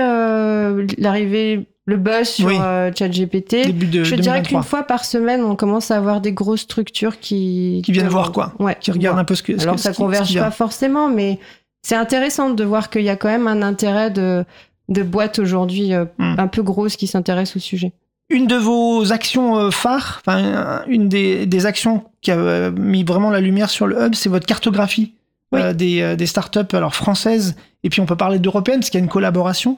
l'arrivée, 0.97 1.67
le 1.87 1.97
buzz 1.97 2.27
sur 2.27 2.47
Oui. 2.47 2.55
ChatGPT, 2.95 3.67
de 3.73 4.03
je 4.03 4.15
dirais 4.15 4.39
2023. 4.41 4.43
qu'une 4.43 4.63
fois 4.63 4.83
par 4.83 5.05
semaine, 5.05 5.43
on 5.43 5.55
commence 5.55 5.91
à 5.91 5.97
avoir 5.97 6.21
des 6.21 6.31
grosses 6.31 6.61
structures 6.61 7.19
qui. 7.19 7.81
Qui 7.85 7.91
viennent 7.91 8.07
voir, 8.07 8.31
quoi. 8.31 8.53
Ouais. 8.59 8.75
Qui 8.79 8.91
regardent 8.91 9.19
un 9.19 9.25
peu 9.25 9.35
ce 9.35 9.43
que. 9.43 9.59
Alors 9.61 9.77
ça 9.77 9.93
ce 9.93 9.97
converge 9.97 10.39
pas 10.39 10.51
forcément, 10.51 11.09
mais 11.09 11.39
c'est 11.83 11.95
intéressant 11.95 12.49
de 12.49 12.63
voir 12.63 12.89
qu'il 12.89 13.03
y 13.03 13.09
a 13.09 13.15
quand 13.15 13.27
même 13.29 13.47
un 13.47 13.61
intérêt 13.61 14.09
de, 14.09 14.43
de 14.89 15.03
boîtes 15.03 15.37
aujourd'hui 15.39 15.93
euh, 15.93 16.05
Hmm. 16.17 16.35
un 16.39 16.47
peu 16.47 16.63
grosses 16.63 16.95
qui 16.95 17.05
s'intéressent 17.07 17.57
au 17.57 17.59
sujet. 17.59 17.93
Une 18.29 18.47
de 18.47 18.55
vos 18.55 19.11
actions 19.11 19.57
euh, 19.57 19.69
phares, 19.71 20.21
enfin 20.25 20.83
une 20.87 21.07
des, 21.09 21.45
des 21.45 21.65
actions 21.65 22.03
qui 22.21 22.31
a 22.31 22.37
euh, 22.37 22.71
mis 22.71 23.03
vraiment 23.03 23.29
la 23.29 23.39
lumière 23.39 23.69
sur 23.69 23.85
le 23.87 24.01
hub, 24.03 24.15
c'est 24.15 24.29
votre 24.29 24.47
cartographie 24.47 25.13
Oui. 25.51 25.61
euh, 25.61 25.73
des, 25.73 26.15
des 26.15 26.25
startups 26.25 26.73
alors 26.73 26.95
françaises 26.95 27.55
et 27.83 27.89
puis 27.89 28.01
on 28.01 28.05
peut 28.07 28.15
parler 28.15 28.39
d'européennes 28.39 28.79
parce 28.79 28.89
qu'il 28.89 28.99
y 28.99 29.03
a 29.03 29.05
une 29.05 29.11
collaboration. 29.11 29.77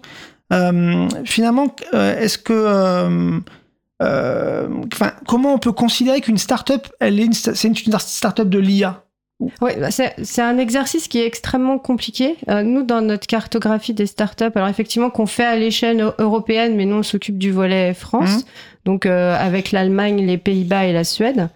Euh, 0.53 1.09
finalement, 1.25 1.75
est-ce 1.91 2.37
que 2.37 2.53
euh, 4.01 4.67
enfin, 4.93 5.11
comment 5.27 5.53
on 5.53 5.57
peut 5.57 5.71
considérer 5.73 6.21
qu'une 6.21 6.37
startup, 6.37 6.87
elle 6.99 7.19
est 7.19 7.25
une, 7.25 7.31
sta- 7.33 7.53
c'est 7.55 7.67
une 7.67 7.99
startup 7.99 8.47
de 8.47 8.59
l'IA 8.59 9.03
Oui, 9.39 9.71
bah, 9.79 9.89
c'est 9.91 10.41
un 10.41 10.57
exercice 10.57 11.07
qui 11.07 11.19
est 11.19 11.25
extrêmement 11.27 11.77
compliqué. 11.77 12.37
Euh, 12.49 12.63
nous, 12.63 12.81
dans 12.81 13.01
notre 13.01 13.27
cartographie 13.27 13.93
des 13.93 14.07
startups, 14.07 14.45
alors 14.55 14.67
effectivement 14.67 15.11
qu'on 15.11 15.27
fait 15.27 15.45
à 15.45 15.55
l'échelle 15.55 15.99
eu- 15.99 16.21
européenne, 16.21 16.75
mais 16.75 16.85
nous, 16.85 16.95
on 16.95 17.03
s'occupe 17.03 17.37
du 17.37 17.51
volet 17.51 17.93
France, 17.93 18.37
Mhm. 18.37 18.41
donc 18.85 19.05
euh, 19.05 19.35
avec 19.39 19.71
l'Allemagne, 19.71 20.25
les 20.25 20.39
Pays-Bas 20.39 20.85
et 20.87 20.93
la 20.93 21.03
Suède. 21.03 21.49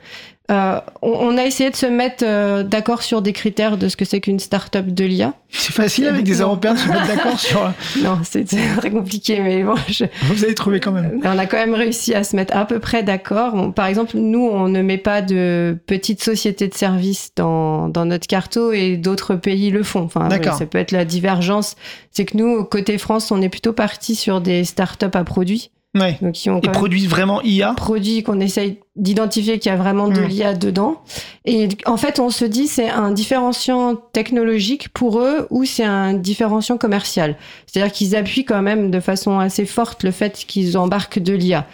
Euh, 0.49 0.79
on, 1.01 1.11
on 1.11 1.37
a 1.37 1.45
essayé 1.45 1.69
de 1.69 1.75
se 1.75 1.85
mettre 1.85 2.25
euh, 2.27 2.63
d'accord 2.63 3.03
sur 3.03 3.21
des 3.21 3.31
critères 3.31 3.77
de 3.77 3.87
ce 3.87 3.95
que 3.95 4.03
c'est 4.03 4.19
qu'une 4.19 4.39
startup 4.39 4.85
de 4.93 5.05
l'IA. 5.05 5.33
C'est 5.49 5.71
facile 5.71 6.07
avec 6.07 6.23
des. 6.23 6.41
Européens 6.41 6.73
de 6.73 6.79
se 6.79 6.87
mettre 6.89 7.07
d'accord 7.07 7.39
sur. 7.39 7.71
Non, 8.03 8.19
c'est 8.23 8.45
très 8.77 8.89
compliqué, 8.89 9.39
mais 9.39 9.63
bon, 9.63 9.75
je, 9.87 10.05
Vous 10.23 10.43
avez 10.43 10.55
trouvé 10.55 10.79
quand 10.79 10.91
même. 10.91 11.21
On 11.23 11.37
a 11.37 11.45
quand 11.45 11.57
même 11.57 11.75
réussi 11.75 12.13
à 12.13 12.23
se 12.23 12.35
mettre 12.35 12.55
à 12.55 12.65
peu 12.65 12.79
près 12.79 13.03
d'accord. 13.03 13.73
Par 13.73 13.85
exemple, 13.85 14.17
nous, 14.17 14.45
on 14.45 14.67
ne 14.67 14.81
met 14.81 14.97
pas 14.97 15.21
de 15.21 15.77
petites 15.85 16.23
sociétés 16.23 16.67
de 16.67 16.73
services 16.73 17.31
dans, 17.35 17.87
dans 17.87 18.05
notre 18.05 18.27
carto 18.27 18.71
et 18.71 18.97
d'autres 18.97 19.35
pays 19.35 19.69
le 19.69 19.83
font. 19.83 20.01
Enfin, 20.01 20.27
ça 20.57 20.65
peut 20.65 20.79
être 20.79 20.91
la 20.91 21.05
divergence. 21.05 21.75
C'est 22.11 22.25
que 22.25 22.35
nous, 22.35 22.63
côté 22.63 22.97
France, 22.97 23.31
on 23.31 23.41
est 23.41 23.49
plutôt 23.49 23.73
parti 23.73 24.15
sur 24.15 24.41
des 24.41 24.63
startups 24.65 25.05
à 25.13 25.23
produits. 25.23 25.71
Ouais. 25.93 26.17
Donc, 26.21 26.33
qui 26.33 26.49
ont 26.49 26.61
Et 26.61 26.69
produisent 26.69 27.09
vraiment 27.09 27.41
IA. 27.41 27.73
produits 27.75 28.23
qu'on 28.23 28.39
essaye 28.39 28.79
d'identifier 28.97 29.57
qu'il 29.57 29.71
y 29.71 29.73
a 29.73 29.77
vraiment 29.77 30.09
de 30.09 30.19
Mm. 30.19 30.25
l'IA 30.27 30.53
dedans. 30.53 30.97
Et 31.45 31.69
en 31.85 31.97
fait, 31.97 32.19
on 32.19 32.29
se 32.29 32.43
dit 32.45 32.67
c'est 32.67 32.89
un 32.89 33.11
différenciant 33.11 33.95
technologique 34.13 34.89
pour 34.89 35.19
eux 35.19 35.47
ou 35.49 35.63
c'est 35.65 35.83
un 35.85 36.13
différenciant 36.13 36.77
commercial. 36.77 37.35
C'est-à-dire 37.65 37.91
qu'ils 37.93 38.15
appuient 38.15 38.45
quand 38.45 38.61
même 38.61 38.91
de 38.91 38.99
façon 38.99 39.39
assez 39.39 39.65
forte 39.65 40.03
le 40.03 40.11
fait 40.11 40.33
qu'ils 40.45 40.77
embarquent 40.77 41.19
de 41.19 41.33
l'IA. 41.33 41.65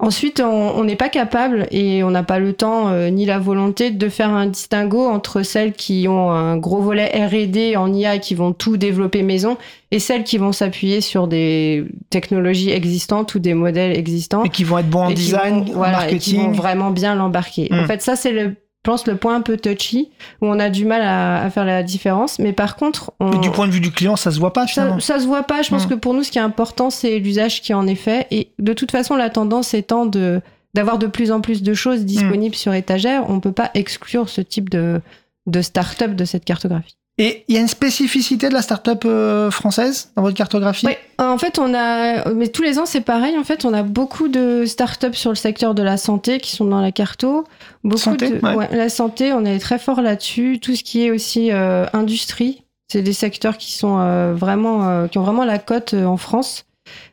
Ensuite, 0.00 0.40
on 0.40 0.82
n'est 0.84 0.96
pas 0.96 1.08
capable 1.08 1.66
et 1.70 2.02
on 2.02 2.10
n'a 2.10 2.24
pas 2.24 2.40
le 2.40 2.52
temps 2.52 2.88
euh, 2.88 3.08
ni 3.10 3.24
la 3.24 3.38
volonté 3.38 3.90
de 3.90 4.08
faire 4.08 4.28
un 4.30 4.46
distinguo 4.46 5.06
entre 5.06 5.42
celles 5.42 5.72
qui 5.72 6.06
ont 6.08 6.30
un 6.32 6.56
gros 6.56 6.80
volet 6.82 7.06
R&D 7.14 7.76
en 7.76 7.90
IA 7.94 8.16
et 8.16 8.20
qui 8.20 8.34
vont 8.34 8.52
tout 8.52 8.76
développer 8.76 9.22
maison 9.22 9.56
et 9.92 10.00
celles 10.00 10.24
qui 10.24 10.36
vont 10.36 10.50
s'appuyer 10.52 11.00
sur 11.00 11.28
des 11.28 11.84
technologies 12.10 12.70
existantes 12.70 13.34
ou 13.36 13.38
des 13.38 13.54
modèles 13.54 13.96
existants 13.96 14.42
Et 14.42 14.48
qui 14.50 14.64
vont 14.64 14.78
être 14.78 14.90
bons 14.90 15.04
en 15.04 15.10
design, 15.12 15.64
vont- 15.66 15.70
en 15.70 15.74
voilà, 15.76 16.10
et 16.10 16.18
qui 16.18 16.34
vont 16.34 16.42
marketing. 16.42 16.60
Vraiment 16.64 16.90
bien 16.90 17.14
l'embarquer. 17.14 17.68
En 17.72 17.84
fait, 17.86 18.02
ça, 18.02 18.16
c'est 18.16 18.32
le, 18.32 18.42
je 18.50 18.90
pense, 18.90 19.06
le 19.06 19.16
point 19.16 19.34
un 19.36 19.40
peu 19.40 19.56
touchy 19.56 20.10
où 20.40 20.46
on 20.46 20.58
a 20.58 20.68
du 20.70 20.84
mal 20.84 21.02
à, 21.02 21.42
à 21.42 21.50
faire 21.50 21.64
la 21.64 21.82
différence. 21.82 22.38
Mais 22.38 22.52
par 22.52 22.76
contre, 22.76 23.12
on, 23.20 23.30
Mais 23.30 23.38
du 23.38 23.50
point 23.50 23.66
de 23.66 23.72
vue 23.72 23.80
du 23.80 23.90
client, 23.92 24.16
ça 24.16 24.30
se 24.30 24.38
voit 24.38 24.52
pas 24.52 24.66
finalement. 24.66 25.00
ça, 25.00 25.14
ça 25.14 25.20
se 25.20 25.26
voit 25.26 25.42
pas. 25.44 25.62
Je 25.62 25.70
pense 25.70 25.86
Mm. 25.86 25.90
que 25.90 25.94
pour 25.94 26.14
nous, 26.14 26.22
ce 26.22 26.30
qui 26.30 26.38
est 26.38 26.42
important, 26.42 26.90
c'est 26.90 27.18
l'usage 27.18 27.60
qui 27.62 27.72
en 27.74 27.86
est 27.86 27.94
fait. 27.94 28.26
Et 28.30 28.50
de 28.58 28.72
toute 28.72 28.90
façon, 28.90 29.14
la 29.16 29.30
tendance 29.30 29.74
étant 29.74 30.06
de 30.06 30.40
d'avoir 30.74 30.98
de 30.98 31.06
plus 31.06 31.30
en 31.30 31.40
plus 31.40 31.62
de 31.62 31.72
choses 31.72 32.00
Mm. 32.00 32.04
disponibles 32.04 32.54
sur 32.56 32.74
étagère, 32.74 33.24
on 33.30 33.38
peut 33.40 33.52
pas 33.52 33.70
exclure 33.74 34.28
ce 34.28 34.40
type 34.40 34.68
de 34.70 35.00
de 35.46 35.60
start-up 35.62 36.14
de 36.16 36.24
cette 36.24 36.44
cartographie. 36.44 36.96
Et 37.16 37.44
il 37.46 37.54
y 37.54 37.58
a 37.58 37.60
une 37.60 37.68
spécificité 37.68 38.48
de 38.48 38.54
la 38.54 38.62
startup 38.62 39.04
euh, 39.04 39.48
française 39.52 40.10
dans 40.16 40.22
votre 40.22 40.36
cartographie? 40.36 40.86
Oui, 40.86 40.94
en 41.18 41.38
fait, 41.38 41.60
on 41.60 41.72
a, 41.72 42.32
mais 42.32 42.48
tous 42.48 42.62
les 42.62 42.80
ans, 42.80 42.86
c'est 42.86 43.02
pareil. 43.02 43.38
En 43.38 43.44
fait, 43.44 43.64
on 43.64 43.72
a 43.72 43.84
beaucoup 43.84 44.26
de 44.26 44.64
startups 44.66 45.14
sur 45.14 45.30
le 45.30 45.36
secteur 45.36 45.74
de 45.76 45.82
la 45.84 45.96
santé 45.96 46.40
qui 46.40 46.50
sont 46.56 46.64
dans 46.64 46.80
la 46.80 46.90
carto. 46.90 47.44
Beaucoup 47.84 48.00
Santé, 48.02 48.30
de, 48.30 48.44
ouais. 48.44 48.54
ouais, 48.56 48.68
la 48.72 48.88
santé, 48.88 49.32
on 49.32 49.44
est 49.44 49.60
très 49.60 49.78
fort 49.78 50.00
là-dessus. 50.02 50.58
Tout 50.60 50.74
ce 50.74 50.82
qui 50.82 51.04
est 51.06 51.12
aussi 51.12 51.52
euh, 51.52 51.86
industrie, 51.92 52.64
c'est 52.90 53.02
des 53.02 53.12
secteurs 53.12 53.58
qui 53.58 53.72
sont 53.74 53.98
euh, 54.00 54.34
vraiment, 54.34 54.88
euh, 54.88 55.06
qui 55.06 55.18
ont 55.18 55.22
vraiment 55.22 55.44
la 55.44 55.58
cote 55.60 55.94
en 55.94 56.16
France. 56.16 56.64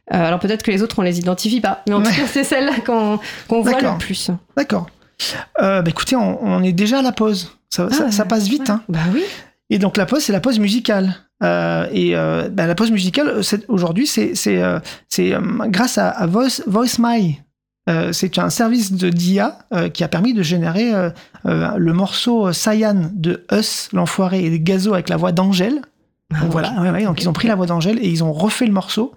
Alors 0.09 0.39
peut-être 0.39 0.63
que 0.63 0.71
les 0.71 0.81
autres, 0.81 0.97
on 0.97 1.03
les 1.03 1.19
identifie 1.19 1.61
pas, 1.61 1.83
mais 1.87 1.93
en 1.93 2.01
tout 2.01 2.09
Ouais. 2.09 2.15
cas, 2.15 2.25
c'est 2.27 2.43
celle-là 2.43 2.73
qu'on 2.85 3.61
voit 3.61 3.79
le 3.79 3.97
plus. 3.99 4.31
D'accord. 4.57 4.87
Bah 5.59 5.83
écoutez, 5.85 6.15
on, 6.15 6.43
on 6.43 6.63
est 6.63 6.73
déjà 6.73 6.99
à 6.99 7.01
la 7.03 7.11
pause. 7.11 7.55
Ça, 7.69 7.89
ça- 7.91 8.05
Ah, 8.07 8.11
ça 8.11 8.25
passe 8.25 8.47
vite. 8.47 8.61
ouais. 8.63 8.71
Hein. 8.71 8.81
Bah 8.89 8.99
oui. 9.13 9.21
Et 9.71 9.79
donc 9.79 9.95
la 9.97 10.05
pause, 10.05 10.21
c'est 10.21 10.33
la 10.33 10.41
pause 10.41 10.59
musicale. 10.59 11.15
Euh, 11.41 11.87
et 11.91 12.15
euh, 12.15 12.49
bah, 12.49 12.67
la 12.67 12.75
pause 12.75 12.91
musicale, 12.91 13.41
aujourd'hui, 13.69 14.05
c'est 14.05 14.35
euh, 14.47 14.79
grâce 15.67 15.97
à, 15.97 16.09
à 16.09 16.27
Voice, 16.27 16.61
VoiceMy. 16.67 17.39
Euh, 17.89 18.11
c'est 18.11 18.37
un 18.37 18.51
service 18.51 18.91
de 18.91 19.09
d'IA 19.09 19.57
qui 19.93 20.03
a 20.03 20.07
permis 20.07 20.33
de 20.33 20.43
générer 20.43 20.91
le 21.45 21.93
morceau 21.93 22.51
Cyan 22.51 23.09
de 23.13 23.45
Us, 23.51 23.89
l'enfoiré, 23.93 24.45
et 24.45 24.59
Gazo 24.59 24.93
avec 24.93 25.09
la 25.09 25.17
voix 25.17 25.31
d'Angèle. 25.31 25.81
Ah, 26.33 26.41
Donc 26.41 26.51
voilà, 26.51 26.73
ouais, 26.81 26.91
ouais, 26.91 27.03
donc 27.05 27.21
ils 27.21 27.27
ont 27.27 27.33
pris 27.33 27.47
la 27.47 27.55
voix 27.55 27.65
d'Angèle 27.65 27.97
et 27.99 28.07
ils 28.07 28.23
ont 28.23 28.33
refait 28.33 28.67
le 28.67 28.73
morceau. 28.73 29.13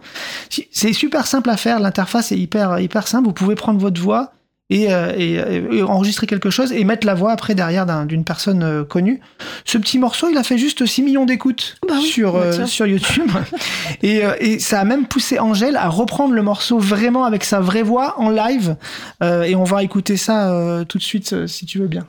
C'est 0.70 0.92
super 0.92 1.26
simple 1.26 1.50
à 1.50 1.56
faire, 1.56 1.80
l'interface 1.80 2.30
est 2.30 2.38
hyper, 2.38 2.78
hyper 2.78 3.08
simple. 3.08 3.26
Vous 3.26 3.34
pouvez 3.34 3.56
prendre 3.56 3.80
votre 3.80 4.00
voix 4.00 4.32
et, 4.74 4.92
euh, 4.92 5.12
et, 5.16 5.76
et 5.78 5.82
enregistrer 5.82 6.26
quelque 6.26 6.50
chose 6.50 6.72
et 6.72 6.84
mettre 6.84 7.06
la 7.06 7.14
voix 7.14 7.32
après 7.32 7.54
derrière 7.54 7.86
d'un- 7.86 8.04
d'une 8.06 8.24
personne 8.24 8.62
euh, 8.62 8.84
connue. 8.84 9.20
Ce 9.64 9.78
petit 9.78 9.98
morceau, 9.98 10.28
il 10.28 10.36
a 10.36 10.42
fait 10.42 10.58
juste 10.58 10.84
6 10.84 11.02
millions 11.02 11.24
d'écoutes 11.24 11.76
Bah 11.88 11.94
oui, 11.98 12.02
sur, 12.06 12.32
bah 12.32 12.40
euh, 12.40 12.66
sur 12.66 12.86
YouTube. 12.86 13.30
et, 14.02 14.24
euh, 14.24 14.32
et 14.40 14.58
ça 14.58 14.80
a 14.80 14.84
même 14.84 15.06
poussé 15.06 15.38
Angèle 15.38 15.76
à 15.76 15.88
reprendre 15.88 16.34
le 16.34 16.42
morceau 16.42 16.78
vraiment 16.78 17.24
avec 17.24 17.44
sa 17.44 17.60
vraie 17.60 17.82
voix 17.82 18.14
en 18.18 18.30
live. 18.30 18.76
Euh, 19.22 19.44
et 19.44 19.54
on 19.54 19.64
va 19.64 19.82
écouter 19.82 20.16
ça 20.16 20.52
euh, 20.52 20.84
tout 20.84 20.98
de 20.98 21.02
suite 21.02 21.32
euh, 21.32 21.46
si 21.46 21.66
tu 21.66 21.78
veux 21.78 21.86
bien. 21.88 22.06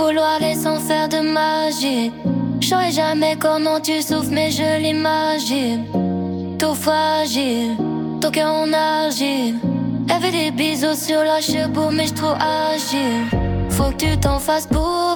Vouloir 0.00 0.42
et 0.42 0.54
sans 0.54 0.80
faire 0.80 1.08
de 1.08 1.20
magie. 1.20 2.12
J'aurais 2.60 2.92
jamais 2.92 3.36
comment 3.38 3.80
tu 3.80 4.00
souffres, 4.02 4.30
mais 4.30 4.50
je 4.50 4.80
l'imagine. 4.82 5.84
Tout 6.58 6.74
fragile, 6.74 7.76
ton 8.20 8.30
cœur 8.30 8.52
en 8.52 8.72
argile. 8.72 9.56
Elle 10.08 10.22
fait 10.22 10.32
des 10.32 10.50
bisous 10.50 10.94
sur 10.94 11.22
la 11.22 11.40
cheveux, 11.40 11.90
mais 11.92 12.06
j'trouve 12.06 12.36
agile. 12.40 13.26
Faut 13.70 13.90
que 13.90 14.04
tu 14.04 14.16
t'en 14.18 14.38
fasses 14.38 14.66
pour 14.66 15.09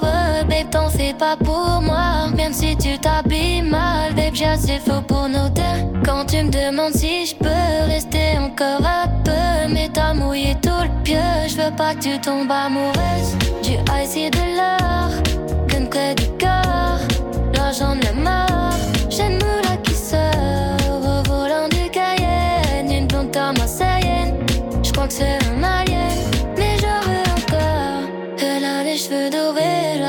babe, 0.55 0.69
t'en 0.69 0.89
fais 0.89 1.13
pas 1.13 1.35
pour 1.37 1.81
moi. 1.81 2.27
Même 2.35 2.53
si 2.53 2.75
tu 2.77 2.97
t'habilles 2.97 3.61
mal, 3.61 4.13
babe, 4.15 4.33
j'ai 4.33 4.79
faux 4.79 5.01
pour 5.07 5.27
nos 5.27 5.49
deux. 5.49 6.01
Quand 6.05 6.25
tu 6.25 6.43
me 6.43 6.49
demandes 6.49 6.93
si 6.93 7.25
je 7.25 7.35
peux 7.35 7.85
rester 7.87 8.37
encore 8.39 8.85
un 8.85 9.07
peu, 9.23 9.73
mais 9.73 9.89
t'as 9.93 10.13
mouillé 10.13 10.55
tout 10.61 10.83
le 10.83 11.03
pieu, 11.03 11.17
je 11.47 11.55
veux 11.55 11.75
pas 11.75 11.93
que 11.95 12.01
tu 12.01 12.19
tombes 12.19 12.51
amoureuse. 12.51 13.31
Du 13.63 13.73
ice 14.01 14.15
et 14.15 14.29
de 14.29 14.43
l'or, 14.57 15.11
gun 15.67 15.85
près 15.85 16.15
du 16.15 16.27
corps, 16.39 16.99
l'argent 17.55 17.95
de 17.95 18.05
la 18.05 18.13
mort. 18.13 18.73
J'ai 19.09 19.23
une 19.23 19.35
moula 19.35 19.75
qui 19.83 19.93
sort 19.93 21.01
au 21.01 21.29
volant 21.29 21.67
du 21.69 21.89
Cayenne, 21.89 22.91
une 22.91 23.07
blonde 23.07 23.35
à 23.35 23.51
marseillaine. 23.53 24.35
Je 24.83 24.91
crois 24.91 25.07
que 25.07 25.13
c'est 25.13 25.39
un 25.49 25.63
alien, 25.63 26.17
mais 26.57 26.77
j'en 26.81 27.01
veux 27.07 27.27
encore. 27.39 28.09
Elle 28.39 28.65
a 28.65 28.83
les 28.83 28.97
cheveux 28.97 29.29
dorés, 29.29 29.44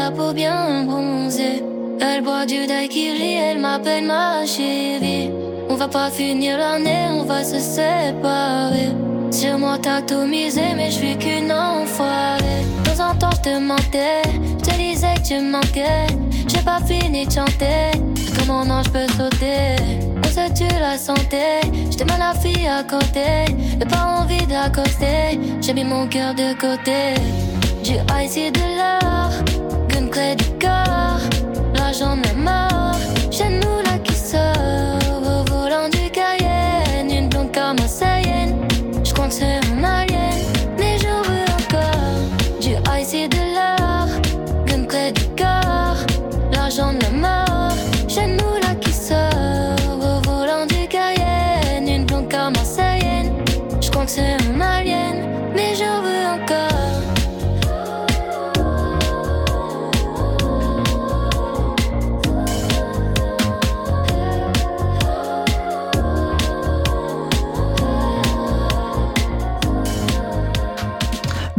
la 0.07 0.13
peau 0.13 0.33
bien 0.33 0.85
bronzée. 0.85 1.65
Elle 2.01 2.23
boit 2.23 2.47
du 2.47 2.65
daiquiri, 2.67 3.33
elle 3.47 3.59
m'appelle 3.59 4.05
ma 4.05 4.47
chérie. 4.47 5.31
On 5.69 5.75
va 5.75 5.89
pas 5.89 6.11
finir 6.11 6.59
l'année, 6.59 7.07
on 7.11 7.25
va 7.25 7.43
se 7.43 7.59
séparer. 7.59 8.91
Sur 9.33 9.59
moi 9.59 9.79
t'as 9.83 10.03
tout 10.03 10.25
misé, 10.25 10.67
mais 10.77 10.91
je 10.93 10.99
suis 11.01 11.17
qu'une 11.17 11.51
enfoirée. 11.51 12.63
Temps 12.85 13.01
en 13.09 13.15
temps 13.17 13.37
je 13.39 13.51
te 13.51 13.59
mentais, 13.59 14.23
je 14.61 14.71
te 14.71 14.75
disais 14.77 15.15
que 15.17 15.27
tu 15.27 15.41
manquais. 15.41 16.07
J'ai 16.51 16.63
pas 16.63 16.81
fini 16.87 17.27
de 17.27 17.33
chanter, 17.33 17.91
comment 18.39 18.65
non 18.65 18.83
je 18.85 18.91
peux 18.91 19.09
sauter. 19.19 19.75
On 20.25 20.29
se 20.37 20.45
tu 20.59 20.69
la 20.87 20.97
santé. 20.97 21.47
J'étais 21.91 22.05
mal 22.05 22.21
la 22.21 22.35
fille 22.43 22.69
à 22.69 22.85
côté, 22.85 23.29
mais 23.79 23.87
pas 23.87 24.07
envie 24.21 24.47
d'accoster. 24.47 25.41
J'ai 25.61 25.75
mis 25.75 25.85
mon 25.85 26.07
cœur 26.07 26.33
de 26.33 26.53
côté. 26.61 27.01
Du 27.83 27.95
ice 28.21 28.37
et 28.37 28.51
de 28.51 28.67
l'or, 28.79 29.31
clé 30.17 30.35
du 30.35 30.49
corps. 30.59 31.21
Là 31.75 31.93
j'en 31.93 32.17
ai 32.23 32.35
marre, 32.35 32.86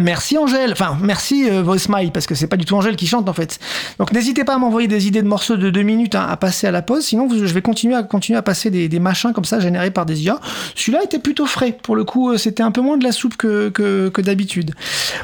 Merci 0.08 0.38
Angèle, 0.38 0.72
enfin 0.72 0.98
merci 1.02 1.50
euh, 1.50 1.62
Voice 1.62 1.80
Smile, 1.80 2.14
parce 2.14 2.28
que 2.28 2.34
c'est 2.34 2.48
pas 2.48 2.56
du 2.56 2.64
tout 2.64 2.76
Angèle 2.76 2.96
qui 2.96 3.08
chante 3.08 3.28
en 3.28 3.34
fait. 3.34 3.60
Donc 4.00 4.14
n'hésitez 4.14 4.46
pas 4.46 4.56
à 4.56 4.58
m'envoyer 4.58 4.88
des 4.88 5.06
idées 5.06 5.22
de 5.22 5.28
morceaux 5.28 5.58
de 5.58 5.70
deux 5.70 5.82
minutes 5.82 6.16
hein, 6.16 6.26
à 6.30 6.38
passer 6.38 6.66
à 6.66 6.72
la 6.72 6.82
pause, 6.82 7.04
sinon 7.04 7.28
je 7.30 7.54
vais 7.54 7.62
continuer 7.62 7.94
à 7.94 8.04
continuer 8.04 8.40
à 8.40 8.42
passer 8.42 8.70
des, 8.70 9.00
machins 9.00 9.34
comme 9.34 9.44
ça 9.44 9.60
générés 9.60 9.92
par 9.92 10.06
des 10.06 10.24
IA. 10.24 10.40
Celui-là 10.76 11.04
était 11.04 11.20
plutôt 11.20 11.46
frais, 11.46 11.78
pour 11.84 11.98
le 11.98 12.06
coup 12.06 12.32
euh, 12.32 12.38
c'était 12.38 12.64
un 12.64 12.72
peu 12.72 12.80
moins 12.80 12.96
de 12.96 13.04
la 13.04 13.12
soupe 13.12 13.36
que, 13.36 14.22
d'habitude. 14.22 14.76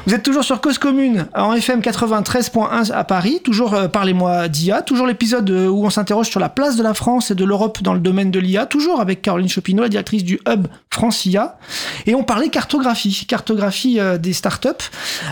Vous 0.06 0.12
êtes 0.12 0.22
toujours 0.22 0.44
sur 0.44 0.60
Cause 0.60 0.76
Commune 0.76 1.28
en 1.34 1.54
FM 1.54 1.80
93.1 1.80 2.92
à 2.92 3.04
Paris, 3.04 3.40
toujours 3.42 3.72
euh, 3.72 3.88
parlez-moi 3.88 4.48
d'IA, 4.48 4.82
toujours 4.82 5.06
l'épisode 5.06 5.48
euh, 5.48 5.66
où 5.66 5.86
on 5.86 5.90
s'interroge 5.90 6.28
sur 6.28 6.40
la 6.40 6.50
place 6.50 6.76
de 6.76 6.82
la 6.82 6.92
France 6.92 7.30
et 7.30 7.34
de 7.34 7.44
l'Europe 7.46 7.82
dans 7.82 7.94
le 7.94 8.00
domaine 8.00 8.30
de 8.30 8.38
l'IA, 8.38 8.66
toujours 8.66 9.00
avec 9.00 9.22
Caroline 9.22 9.48
Chopineau, 9.48 9.82
la 9.82 9.88
directrice 9.88 10.24
du 10.24 10.40
Hub 10.46 10.66
France 10.90 11.24
IA, 11.24 11.56
et 12.04 12.14
on 12.14 12.22
parlait 12.22 12.50
cartographie, 12.50 13.24
cartographie 13.26 13.98
des 14.20 14.34
startups. 14.34 14.73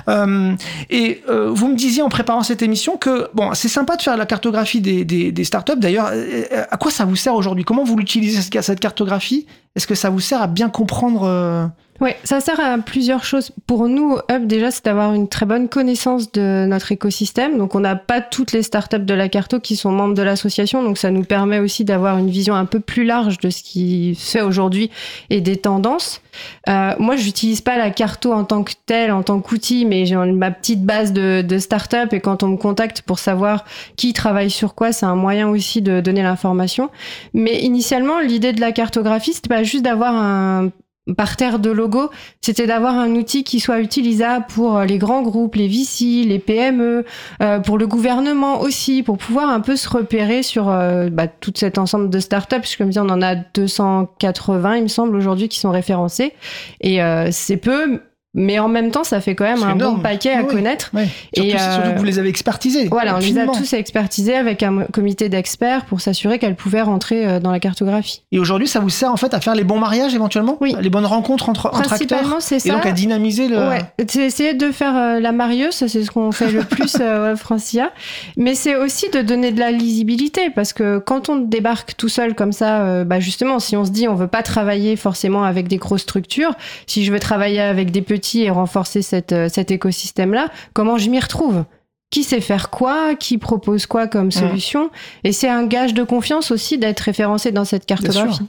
Euh, 0.09 0.55
et 0.91 1.23
euh, 1.29 1.51
vous 1.51 1.69
me 1.69 1.77
disiez 1.77 2.03
en 2.03 2.09
préparant 2.09 2.43
cette 2.43 2.63
émission 2.63 2.97
que 2.97 3.29
bon, 3.35 3.55
c'est 3.55 3.69
sympa 3.69 3.97
de 3.97 4.03
faire 4.03 4.17
la 4.17 4.27
cartographie 4.27 4.81
des, 4.81 5.05
des, 5.05 5.45
startups. 5.45 5.79
D'ailleurs, 5.79 6.11
euh, 6.13 6.65
à 6.71 6.77
quoi 6.77 6.91
ça 6.91 7.05
vous 7.05 7.17
sert 7.17 7.35
aujourd'hui? 7.35 7.65
Comment 7.65 7.85
vous 7.85 7.97
l'utilisez 7.97 8.41
cette 8.63 8.81
cartographie? 8.81 9.47
Est-ce 9.77 9.87
que 9.87 9.95
ça 9.95 10.11
vous 10.11 10.21
sert 10.21 10.43
à 10.43 10.47
bien 10.47 10.69
comprendre 10.69 11.71
Ouais, 12.03 12.17
ça 12.25 12.41
sert 12.41 12.59
à 12.59 12.79
plusieurs 12.79 13.23
choses. 13.23 13.53
Pour 13.69 13.87
nous, 13.87 14.19
Hub, 14.29 14.49
déjà, 14.49 14.73
c'est 14.73 14.85
d'avoir 14.85 15.15
une 15.15 15.29
très 15.29 15.47
bonne 15.47 15.69
connaissance 15.69 16.33
de 16.33 16.67
notre 16.67 16.91
écosystème. 16.91 17.59
Donc, 17.59 17.77
on 17.77 17.81
n'a 17.81 17.95
pas 17.95 18.21
toutes 18.21 18.51
les 18.51 18.65
startups 18.65 18.99
de 18.99 19.15
la 19.15 19.29
Carto 19.29 19.61
qui 19.61 19.77
sont 19.77 19.93
membres 19.93 20.15
de 20.15 20.23
l'association. 20.23 20.83
Donc, 20.83 20.99
ça 20.99 21.13
nous 21.13 21.23
permet 21.23 21.61
aussi 21.61 21.85
d'avoir 21.85 22.19
une 22.19 22.29
vision 22.29 22.57
un 22.57 22.65
peu 22.65 22.81
plus 22.81 23.05
large 23.05 23.39
de 23.39 23.51
ce 23.51 23.63
qui 23.63 24.17
se 24.17 24.33
fait 24.33 24.41
aujourd'hui 24.41 24.91
et 25.31 25.41
des 25.41 25.57
tendances. 25.57 26.23
Euh, 26.69 26.97
moi, 26.99 27.15
j'utilise 27.15 27.61
pas 27.61 27.79
la 27.79 27.91
Carto 27.91 28.33
en 28.33 28.43
tant 28.43 28.65
que 28.65 28.73
telle, 28.85 29.13
en 29.13 29.23
tant 29.23 29.41
qu'outil, 29.41 29.85
mais 29.85 30.05
j'ai 30.05 30.17
ma 30.17 30.51
petite 30.51 30.85
base 30.85 31.13
de, 31.13 31.43
de 31.43 31.59
startup. 31.59 32.13
Et 32.13 32.19
quand 32.19 32.43
on 32.43 32.49
me 32.49 32.57
contacte 32.57 33.03
pour 33.03 33.21
savoir 33.21 33.65
qui 33.95 34.13
travaille 34.13 34.51
sur 34.51 34.75
quoi, 34.75 34.91
c'est 34.91 35.07
un 35.07 35.15
moyen 35.15 35.49
aussi 35.49 35.83
de 35.83 36.01
donner 36.01 36.25
l'information. 36.25 36.91
Mais 37.33 37.63
initialement, 37.63 38.19
l'idée 38.19 38.53
de 38.53 38.61
la 38.61 38.73
cartographie, 38.73 39.35
c'était 39.35 39.49
pas 39.49 39.63
juste 39.63 39.85
d'avoir 39.85 40.17
un 40.17 40.73
parterre 41.17 41.59
de 41.59 41.71
logos, 41.71 42.11
c'était 42.41 42.67
d'avoir 42.67 42.97
un 42.97 43.11
outil 43.17 43.43
qui 43.43 43.59
soit 43.61 43.81
utilisable 43.81 44.47
pour 44.49 44.81
les 44.81 44.99
grands 44.99 45.23
groupes, 45.23 45.57
les 45.57 45.67
VC, 45.67 46.25
les 46.25 46.39
PME, 46.39 47.05
euh, 47.43 47.59
pour 47.61 47.77
le 47.77 47.87
gouvernement 47.87 48.61
aussi, 48.61 49.03
pour 49.03 49.19
pouvoir 49.19 49.51
un 49.51 49.61
peu 49.61 49.77
se 49.77 49.89
repérer 49.89 50.43
sur 50.43 50.69
euh, 50.69 51.09
bah, 51.11 51.27
tout 51.27 51.53
cet 51.57 51.79
ensemble 51.79 52.09
de 52.09 52.21
startups. 52.21 52.57
Parce 52.57 52.75
que 52.75 52.79
comme 52.79 52.89
je 52.89 52.93
dis, 52.93 52.99
on 53.01 53.11
en 53.11 53.23
a 53.23 53.35
280, 53.35 54.77
il 54.77 54.83
me 54.85 54.89
semble, 54.89 55.17
aujourd'hui, 55.17 55.49
qui 55.49 55.59
sont 55.59 55.71
référencés. 55.71 56.35
Et 56.81 57.03
euh, 57.03 57.29
c'est 57.33 57.57
peu, 57.57 58.01
mais 58.35 58.59
en 58.59 58.69
même 58.69 58.91
temps, 58.91 59.05
ça 59.05 59.21
fait 59.21 59.35
quand 59.35 59.45
même 59.45 59.63
un 59.63 59.75
énorme. 59.75 59.97
bon 59.97 60.03
paquet 60.03 60.33
à 60.33 60.39
Oui, 60.39 60.45
oui. 60.49 60.55
connaître. 60.55 60.91
Surtout, 61.35 61.49
Et, 61.49 61.51
surtout 61.51 61.65
euh, 61.89 61.93
que 61.93 61.99
vous 61.99 62.05
les 62.05 62.19
avez 62.19 62.29
expertisés. 62.31 62.89
Voilà, 62.89 63.17
on 63.17 63.19
les 63.19 63.39
a 63.39 63.47
tous 63.47 63.73
expertisés 63.75 64.35
avec 64.35 64.63
un 64.63 64.85
comité 64.85 65.29
d'experts 65.29 65.85
pour 65.85 66.01
s'assurer 66.01 66.39
qu'elles 66.39 66.57
pouvaient 66.57 66.81
rentrer 66.83 67.27
euh, 67.27 67.41
dans 67.41 67.51
la 67.51 67.61
cartographie. 67.61 68.23
Et 68.33 68.39
aujourd'hui, 68.39 68.67
ça 68.69 68.81
vous 68.81 68.89
sert 68.89 69.13
en 69.13 69.17
fait 69.19 69.35
à 69.35 69.41
faire 69.41 69.55
les 69.55 69.65
bons 69.65 69.79
mariages 69.79 70.15
éventuellement 70.15 70.57
Oui. 70.61 70.75
Les 70.81 70.89
bonnes 70.91 71.05
rencontres 71.05 71.49
entre, 71.51 71.67
entre 71.67 71.93
acteurs 71.93 72.37
c'est 72.41 72.57
Et 72.57 72.61
ça. 72.61 72.73
donc 72.73 72.87
à 72.87 72.93
dynamiser 72.93 73.49
le. 73.49 73.57
Ouais, 73.69 73.83
c'est 74.09 74.23
essayer 74.25 74.55
de 74.55 74.73
faire 74.73 74.97
euh, 74.97 75.21
la 75.21 75.33
marieuse, 75.33 75.75
c'est 75.75 75.89
ce 75.89 76.11
qu'on 76.11 76.33
fait 76.33 76.51
le 76.51 76.63
plus 76.63 76.97
euh, 77.01 77.37
Francia. 77.37 77.91
Mais 78.39 78.55
c'est 78.55 78.77
aussi 78.77 79.11
de 79.11 79.21
donner 79.21 79.53
de 79.53 79.61
la 79.61 79.71
lisibilité 79.71 80.49
parce 80.55 80.73
que 80.73 80.99
quand 80.99 81.29
on 81.29 81.37
débarque 81.37 81.97
tout 81.97 82.09
seul 82.09 82.35
comme 82.35 82.53
ça, 82.53 82.81
euh, 82.83 83.05
bah 83.05 83.21
justement, 83.21 83.59
si 83.59 83.77
on 83.77 83.85
se 83.85 83.91
dit 83.91 84.09
on 84.09 84.15
veut 84.15 84.27
pas 84.27 84.43
travailler 84.43 84.97
forcément 84.97 85.45
avec 85.45 85.69
des 85.69 85.77
grosses 85.77 86.03
structures, 86.03 86.55
si 86.87 87.05
je 87.05 87.13
veux 87.13 87.21
travailler 87.21 87.61
avec 87.61 87.91
des 87.91 88.01
petits 88.01 88.22
et 88.43 88.51
renforcer 88.51 89.03
cette, 89.03 89.33
euh, 89.33 89.49
cet 89.53 89.71
écosystème-là, 89.71 90.49
comment 90.73 90.99
je 90.99 91.11
m'y 91.11 91.21
retrouve? 91.21 91.65
Qui 92.11 92.25
sait 92.25 92.41
faire 92.43 92.69
quoi, 92.71 93.15
qui 93.15 93.39
propose 93.39 93.87
quoi 93.87 94.07
comme 94.07 94.31
solution? 94.31 94.91
Et 95.25 95.33
c'est 95.33 95.49
un 95.49 95.65
gage 95.67 95.95
de 95.95 96.03
confiance 96.03 96.51
aussi 96.51 96.77
d'être 96.79 97.01
référencé 97.01 97.53
dans 97.53 97.65
cette 97.65 97.87
cartographie. 97.87 98.43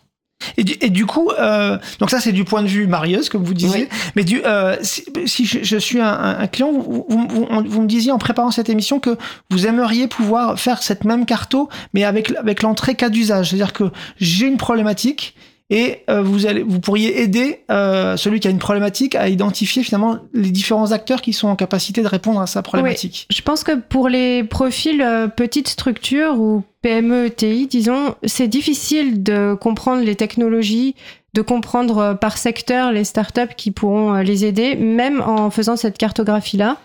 Et 0.57 0.65
du, 0.65 0.73
et 0.81 0.89
du 0.89 1.05
coup, 1.05 1.29
euh, 1.39 1.77
donc 1.99 2.09
ça 2.09 2.19
c'est 2.19 2.33
du 2.33 2.43
point 2.43 2.61
de 2.63 2.67
vue 2.67 2.85
marieuse, 2.85 3.29
comme 3.29 3.45
vous 3.45 3.53
disiez. 3.53 3.87
Mais 4.17 4.25
du, 4.25 4.41
euh, 4.45 4.75
si, 4.81 5.05
si 5.25 5.45
je, 5.45 5.59
je 5.63 5.77
suis 5.77 6.01
un, 6.01 6.45
client, 6.47 6.73
vous, 6.73 7.05
vous, 7.07 7.27
vous- 7.29 7.47
on- 7.49 7.63
vous 7.63 7.81
me 7.81 7.87
disiez 7.87 8.11
en 8.11 8.17
préparant 8.17 8.51
cette 8.51 8.67
émission 8.67 8.99
que 8.99 9.17
vous 9.49 9.65
aimeriez 9.67 10.09
pouvoir 10.09 10.59
faire 10.59 10.83
cette 10.83 11.05
même 11.05 11.25
carto, 11.25 11.69
mais 11.93 12.03
avec, 12.03 12.35
avec 12.35 12.61
l'entrée 12.63 12.95
cas 12.95 13.07
d'usage. 13.09 13.49
C'est-à-dire 13.51 13.71
que 13.71 13.85
j'ai 14.17 14.47
une 14.47 14.57
problématique 14.57 15.35
et 15.73 16.03
euh, 16.07 16.21
vous, 16.21 16.45
allez, 16.45 16.61
vous 16.61 16.79
pourriez 16.79 17.23
aider 17.23 17.61
euh, 17.71 18.15
celui 18.15 18.39
qui 18.39 18.47
a 18.47 18.51
une 18.51 18.59
problématique 18.59 19.15
à 19.15 19.27
identifier 19.27 19.81
finalement 19.81 20.19
les 20.31 20.51
différents 20.51 20.91
acteurs 20.91 21.19
qui 21.19 21.33
sont 21.33 21.47
en 21.47 21.55
capacité 21.55 22.03
de 22.03 22.07
répondre 22.07 22.39
à 22.39 22.45
sa 22.45 22.61
problématique. 22.61 23.25
Je 23.31 23.41
pense 23.41 23.63
que 23.63 23.71
pour 23.79 24.07
les 24.07 24.43
profils 24.43 25.01
euh, 25.01 25.27
petites 25.27 25.67
structures 25.67 26.39
ou 26.39 26.61
PME, 26.83 27.25
ETI, 27.25 27.65
disons, 27.65 28.13
c'est 28.23 28.47
difficile 28.47 29.23
de 29.23 29.55
comprendre 29.55 30.03
les 30.03 30.15
technologies, 30.15 30.93
de 31.33 31.41
comprendre 31.41 32.19
par 32.21 32.37
secteur 32.37 32.91
les 32.91 33.03
startups 33.03 33.55
qui 33.57 33.71
pourront 33.71 34.13
les 34.17 34.45
aider, 34.45 34.75
même 34.75 35.21
en 35.21 35.49
faisant 35.49 35.75
cette 35.75 35.97
cartographie-là. 35.97 36.77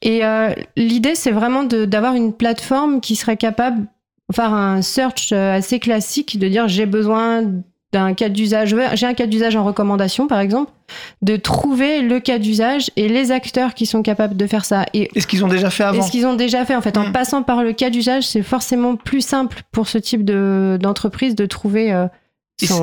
Et 0.00 0.22
l'idée, 0.74 1.14
c'est 1.14 1.30
vraiment 1.30 1.62
d'avoir 1.64 2.14
une 2.14 2.32
plateforme 2.32 3.00
qui 3.00 3.14
serait 3.14 3.36
capable 3.36 3.86
faire 4.32 4.54
un 4.54 4.80
search 4.80 5.32
assez 5.32 5.78
classique, 5.78 6.38
de 6.38 6.48
dire 6.48 6.66
j'ai 6.66 6.86
besoin 6.86 7.44
d'un 7.92 8.14
cas 8.14 8.28
d'usage, 8.30 8.74
j'ai 8.94 9.06
un 9.06 9.12
cas 9.14 9.26
d'usage 9.26 9.54
en 9.54 9.64
recommandation, 9.64 10.26
par 10.26 10.40
exemple, 10.40 10.70
de 11.20 11.36
trouver 11.36 12.00
le 12.00 12.20
cas 12.20 12.38
d'usage 12.38 12.90
et 12.96 13.06
les 13.08 13.30
acteurs 13.32 13.74
qui 13.74 13.84
sont 13.84 14.02
capables 14.02 14.36
de 14.36 14.46
faire 14.46 14.64
ça. 14.64 14.86
Et 14.94 15.10
Est-ce 15.14 15.26
qu'ils 15.26 15.44
ont 15.44 15.48
déjà 15.48 15.68
fait 15.68 15.82
et 15.82 15.86
avant 15.86 16.02
ce 16.02 16.10
qu'ils 16.10 16.26
ont 16.26 16.34
déjà 16.34 16.64
fait, 16.64 16.74
en 16.74 16.80
fait, 16.80 16.96
en 16.96 17.08
Mm. 17.08 17.12
passant 17.12 17.42
par 17.42 17.62
le 17.62 17.72
cas 17.74 17.90
d'usage, 17.90 18.24
c'est 18.24 18.42
forcément 18.42 18.96
plus 18.96 19.20
simple 19.20 19.60
pour 19.72 19.88
ce 19.88 19.98
type 19.98 20.24
de- 20.24 20.78
d'entreprise 20.80 21.34
de 21.34 21.44
trouver. 21.46 21.92
euh, 21.92 22.06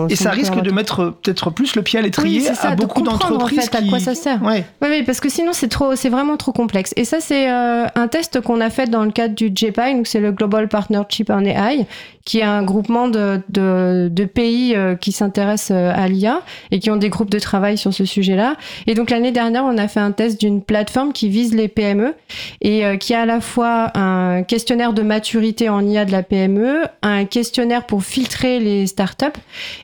Et, 0.09 0.15
ça 0.15 0.31
risque 0.31 0.59
de 0.61 0.71
mettre 0.71 0.99
euh, 0.99 1.11
peut-être 1.11 1.49
plus 1.49 1.75
le 1.75 1.81
pied 1.81 1.99
à 1.99 2.01
l'étrier 2.01 2.41
Oui, 2.41 2.57
à 2.61 2.75
beaucoup 2.75 3.01
d'entreprises 3.01 3.59
en 3.59 3.61
fait, 3.63 3.75
à 3.75 3.81
qui... 3.81 3.89
quoi 3.89 3.99
ça 3.99 4.15
sert. 4.15 4.41
Ouais. 4.43 4.65
Oui, 4.81 4.87
oui, 4.89 5.03
parce 5.03 5.19
que 5.19 5.29
sinon 5.29 5.53
c'est 5.53 5.67
trop, 5.67 5.95
c'est 5.95 6.09
vraiment 6.09 6.37
trop 6.37 6.51
complexe. 6.51 6.93
Et 6.95 7.05
ça, 7.05 7.19
c'est 7.19 7.49
euh, 7.51 7.85
un 7.95 8.07
test 8.07 8.41
qu'on 8.41 8.61
a 8.61 8.69
fait 8.69 8.89
dans 8.89 9.03
le 9.03 9.11
cadre 9.11 9.35
du 9.35 9.49
GPI, 9.49 9.95
donc 9.95 10.07
c'est 10.07 10.19
le 10.19 10.31
Global 10.31 10.67
Partnership 10.67 11.29
on 11.29 11.45
AI, 11.45 11.85
qui 12.25 12.39
est 12.39 12.43
un 12.43 12.63
groupement 12.63 13.07
de, 13.07 13.41
de, 13.49 14.09
de 14.11 14.25
pays 14.25 14.75
euh, 14.75 14.95
qui 14.95 15.11
s'intéressent 15.11 15.71
à 15.71 16.07
l'IA 16.07 16.41
et 16.71 16.79
qui 16.79 16.91
ont 16.91 16.97
des 16.97 17.09
groupes 17.09 17.31
de 17.31 17.39
travail 17.39 17.77
sur 17.77 17.93
ce 17.93 18.05
sujet-là. 18.05 18.55
Et 18.87 18.93
donc 18.93 19.09
l'année 19.09 19.31
dernière, 19.31 19.65
on 19.65 19.77
a 19.77 19.87
fait 19.87 19.99
un 19.99 20.11
test 20.11 20.39
d'une 20.39 20.61
plateforme 20.61 21.13
qui 21.13 21.29
vise 21.29 21.53
les 21.53 21.67
PME 21.67 22.13
et 22.61 22.85
euh, 22.85 22.97
qui 22.97 23.13
a 23.13 23.21
à 23.21 23.25
la 23.25 23.41
fois 23.41 23.91
un 23.95 24.43
questionnaire 24.43 24.93
de 24.93 25.01
maturité 25.01 25.69
en 25.69 25.85
IA 25.85 26.05
de 26.05 26.11
la 26.11 26.23
PME, 26.23 26.83
un 27.01 27.25
questionnaire 27.25 27.85
pour 27.85 28.03
filtrer 28.03 28.59
les 28.59 28.87
startups 28.87 29.25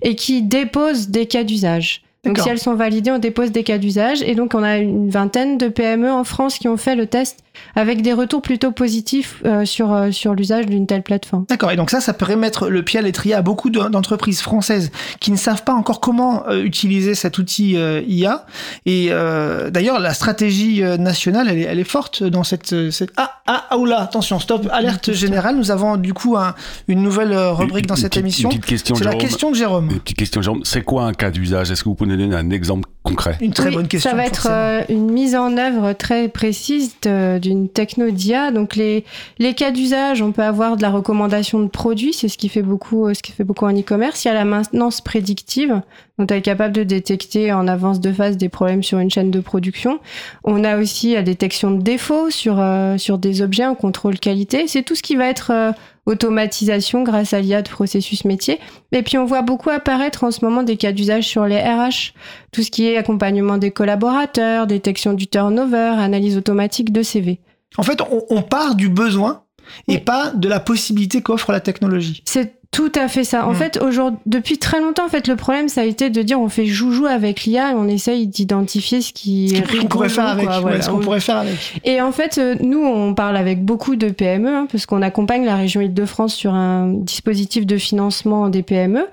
et 0.01 0.15
qui 0.15 0.41
dépose 0.41 1.09
des 1.09 1.25
cas 1.25 1.43
d'usage. 1.43 2.01
Donc 2.25 2.39
si 2.39 2.49
elles 2.49 2.59
sont 2.59 2.73
validées, 2.73 3.11
on 3.11 3.19
dépose 3.19 3.51
des 3.51 3.63
cas 3.63 3.77
d'usage. 3.77 4.21
Et 4.23 4.35
donc 4.35 4.55
on 4.55 4.63
a 4.63 4.77
une 4.77 5.09
vingtaine 5.09 5.57
de 5.57 5.67
PME 5.67 6.11
en 6.11 6.23
France 6.23 6.57
qui 6.57 6.67
ont 6.67 6.77
fait 6.77 6.95
le 6.95 7.05
test 7.05 7.44
avec 7.75 8.01
des 8.01 8.13
retours 8.13 8.41
plutôt 8.41 8.71
positifs 8.71 9.41
euh, 9.45 9.65
sur, 9.65 9.93
euh, 9.93 10.11
sur 10.11 10.33
l'usage 10.33 10.65
d'une 10.65 10.87
telle 10.87 11.03
plateforme. 11.03 11.45
D'accord, 11.49 11.71
et 11.71 11.75
donc 11.75 11.89
ça, 11.89 11.99
ça 12.01 12.13
pourrait 12.13 12.35
mettre 12.35 12.69
le 12.69 12.83
pied 12.83 12.99
à 12.99 13.01
l'étrier 13.01 13.33
à 13.35 13.41
beaucoup 13.41 13.69
de- 13.69 13.79
d'entreprises 13.89 14.41
françaises 14.41 14.91
qui 15.19 15.31
ne 15.31 15.37
savent 15.37 15.63
pas 15.63 15.73
encore 15.73 15.99
comment 15.99 16.47
euh, 16.47 16.63
utiliser 16.63 17.15
cet 17.15 17.37
outil 17.37 17.75
euh, 17.77 18.01
IA. 18.07 18.45
Et 18.85 19.07
euh, 19.11 19.69
d'ailleurs, 19.69 19.99
la 19.99 20.13
stratégie 20.13 20.81
nationale, 20.99 21.47
elle 21.49 21.59
est, 21.59 21.61
elle 21.63 21.79
est 21.79 21.83
forte 21.83 22.23
dans 22.23 22.43
cette... 22.43 22.91
cette... 22.91 23.11
Ah, 23.17 23.41
ah, 23.47 23.65
ah, 23.69 23.77
oula, 23.77 23.99
attention, 24.01 24.39
stop, 24.39 24.67
alerte 24.71 25.11
générale. 25.13 25.55
Nous 25.57 25.71
avons 25.71 25.97
du 25.97 26.13
coup 26.13 26.35
un- 26.37 26.55
une 26.87 27.01
nouvelle 27.03 27.35
rubrique 27.35 27.85
Une- 27.85 27.89
dans 27.89 27.95
une 27.95 28.01
cette 28.01 28.11
petite- 28.13 28.21
émission. 28.23 28.49
Une 28.49 28.57
petite 28.59 28.65
question, 28.69 28.95
C'est 28.95 29.03
la 29.03 29.11
Jérôme. 29.11 29.27
question 29.27 29.51
de 29.51 29.55
Jérôme. 29.55 29.89
Une 29.91 29.99
petite 29.99 30.17
question, 30.17 30.41
Jérôme. 30.41 30.61
C'est 30.63 30.81
quoi 30.83 31.03
un 31.05 31.13
cas 31.13 31.31
d'usage? 31.31 31.71
Est-ce 31.71 31.83
que 31.83 31.89
vous 31.89 31.95
pouvez 31.95 32.09
nous 32.09 32.17
donner 32.17 32.35
un 32.35 32.49
exemple 32.49 32.89
concret? 33.03 33.37
Une 33.41 33.53
très 33.53 33.69
Oui, 33.69 33.75
bonne 33.75 33.87
question. 33.87 34.09
Ça 34.09 34.15
va 34.17 34.25
être 34.25 34.35
forcément. 34.41 34.55
euh, 34.55 34.81
une 34.89 35.11
mise 35.11 35.35
en 35.35 35.57
œuvre 35.57 35.93
très 35.93 36.27
précise 36.27 36.93
de- 37.03 37.37
d'une 37.45 37.69
techno 37.69 38.09
d'IA. 38.09 38.51
Donc 38.51 38.75
les, 38.75 39.05
les 39.37 39.53
cas 39.53 39.71
d'usage, 39.71 40.21
on 40.21 40.31
peut 40.31 40.43
avoir 40.43 40.77
de 40.77 40.81
la 40.81 40.89
recommandation 40.89 41.59
de 41.59 41.67
produits, 41.67 42.13
c'est 42.13 42.27
ce 42.27 42.37
qui 42.37 42.49
fait 42.49 42.61
beaucoup, 42.61 43.07
euh, 43.07 43.13
ce 43.13 43.21
qui 43.21 43.31
fait 43.31 43.43
beaucoup 43.43 43.65
en 43.65 43.77
e-commerce. 43.77 44.25
Il 44.25 44.29
y 44.29 44.31
a 44.31 44.33
la 44.33 44.45
maintenance 44.45 45.01
prédictive, 45.01 45.81
donc 46.17 46.31
elle 46.31 46.39
est 46.39 46.41
capable 46.41 46.73
de 46.73 46.83
détecter 46.83 47.53
en 47.53 47.67
avance 47.67 47.99
de 47.99 48.11
phase 48.11 48.37
des 48.37 48.49
problèmes 48.49 48.83
sur 48.83 48.99
une 48.99 49.11
chaîne 49.11 49.31
de 49.31 49.39
production. 49.39 49.99
On 50.43 50.63
a 50.63 50.77
aussi 50.77 51.13
la 51.13 51.21
détection 51.21 51.71
de 51.71 51.81
défauts 51.81 52.29
sur 52.29 52.59
euh, 52.59 52.97
sur 52.97 53.17
des 53.17 53.41
objets 53.41 53.65
en 53.65 53.75
contrôle 53.75 54.19
qualité. 54.19 54.67
C'est 54.67 54.83
tout 54.83 54.95
ce 54.95 55.03
qui 55.03 55.15
va 55.15 55.27
être 55.27 55.51
euh, 55.51 55.71
automatisation 56.05 57.03
grâce 57.03 57.33
à 57.33 57.41
l'IA 57.41 57.61
de 57.61 57.69
processus 57.69 58.25
métier. 58.25 58.59
Et 58.91 59.01
puis 59.01 59.17
on 59.17 59.25
voit 59.25 59.41
beaucoup 59.41 59.69
apparaître 59.69 60.23
en 60.23 60.31
ce 60.31 60.43
moment 60.43 60.63
des 60.63 60.77
cas 60.77 60.91
d'usage 60.91 61.27
sur 61.27 61.45
les 61.45 61.59
RH, 61.59 62.13
tout 62.51 62.63
ce 62.63 62.71
qui 62.71 62.87
est 62.87 62.97
accompagnement 62.97 63.57
des 63.57 63.71
collaborateurs, 63.71 64.67
détection 64.67 65.13
du 65.13 65.27
turnover, 65.27 65.95
analyse 65.97 66.37
automatique 66.37 66.91
de 66.91 67.01
CV. 67.01 67.39
En 67.77 67.83
fait, 67.83 68.01
on, 68.01 68.23
on 68.29 68.41
part 68.41 68.75
du 68.75 68.89
besoin 68.89 69.44
et 69.87 69.93
Oui. 69.95 69.97
pas 69.99 70.31
de 70.35 70.47
la 70.47 70.59
possibilité 70.59 71.21
qu'offre 71.21 71.51
la 71.51 71.59
technologie. 71.59 72.21
C'est 72.25 72.53
tout 72.71 72.91
à 72.95 73.07
fait 73.07 73.23
ça. 73.23 73.47
En 73.47 73.51
Mm. 73.51 73.55
fait, 73.55 73.81
aujourd'hui, 73.81 74.19
depuis 74.25 74.57
très 74.57 74.81
longtemps, 74.81 75.05
en 75.05 75.09
fait, 75.09 75.29
le 75.29 75.37
problème, 75.37 75.69
ça 75.69 75.81
a 75.81 75.83
été 75.85 76.09
de 76.09 76.21
dire 76.21 76.41
on 76.41 76.49
fait 76.49 76.65
joujou 76.65 77.05
avec 77.05 77.43
l'IA 77.45 77.71
et 77.71 77.73
on 77.73 77.87
essaye 77.87 78.27
d'identifier 78.27 79.01
ce 79.01 79.13
qui 79.13 79.49
Ce 79.55 79.77
qu'on 79.79 79.87
pourrait 79.87 80.09
faire 80.09 80.27
avec. 80.27 80.45
quoi, 80.45 80.55
ouais, 80.57 80.61
voilà. 80.61 80.81
ce 80.81 80.89
qu'on 80.89 80.99
pourrait 80.99 81.21
faire 81.21 81.37
avec. 81.37 81.55
Et 81.85 82.01
en 82.01 82.11
fait, 82.11 82.37
euh, 82.37 82.55
nous, 82.61 82.83
on 82.83 83.13
parle 83.13 83.37
avec 83.37 83.63
beaucoup 83.63 83.95
de 83.95 84.09
PME, 84.09 84.49
hein, 84.53 84.67
parce 84.69 84.85
qu'on 84.85 85.01
accompagne 85.01 85.45
la 85.45 85.55
région 85.55 85.79
Île-de-France 85.79 86.35
sur 86.35 86.53
un 86.53 86.87
dispositif 86.89 87.65
de 87.65 87.77
financement 87.77 88.49
des 88.49 88.61
PME, 88.63 89.05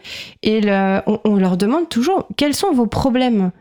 et 0.43 0.61
le- 0.61 1.01
on, 1.07 1.21
on 1.25 1.37
leur 1.37 1.57
demande 1.57 1.88
toujours 1.88 2.27
quels 2.37 2.55
sont 2.55 2.73
vos 2.73 2.87
problèmes? 2.87 3.53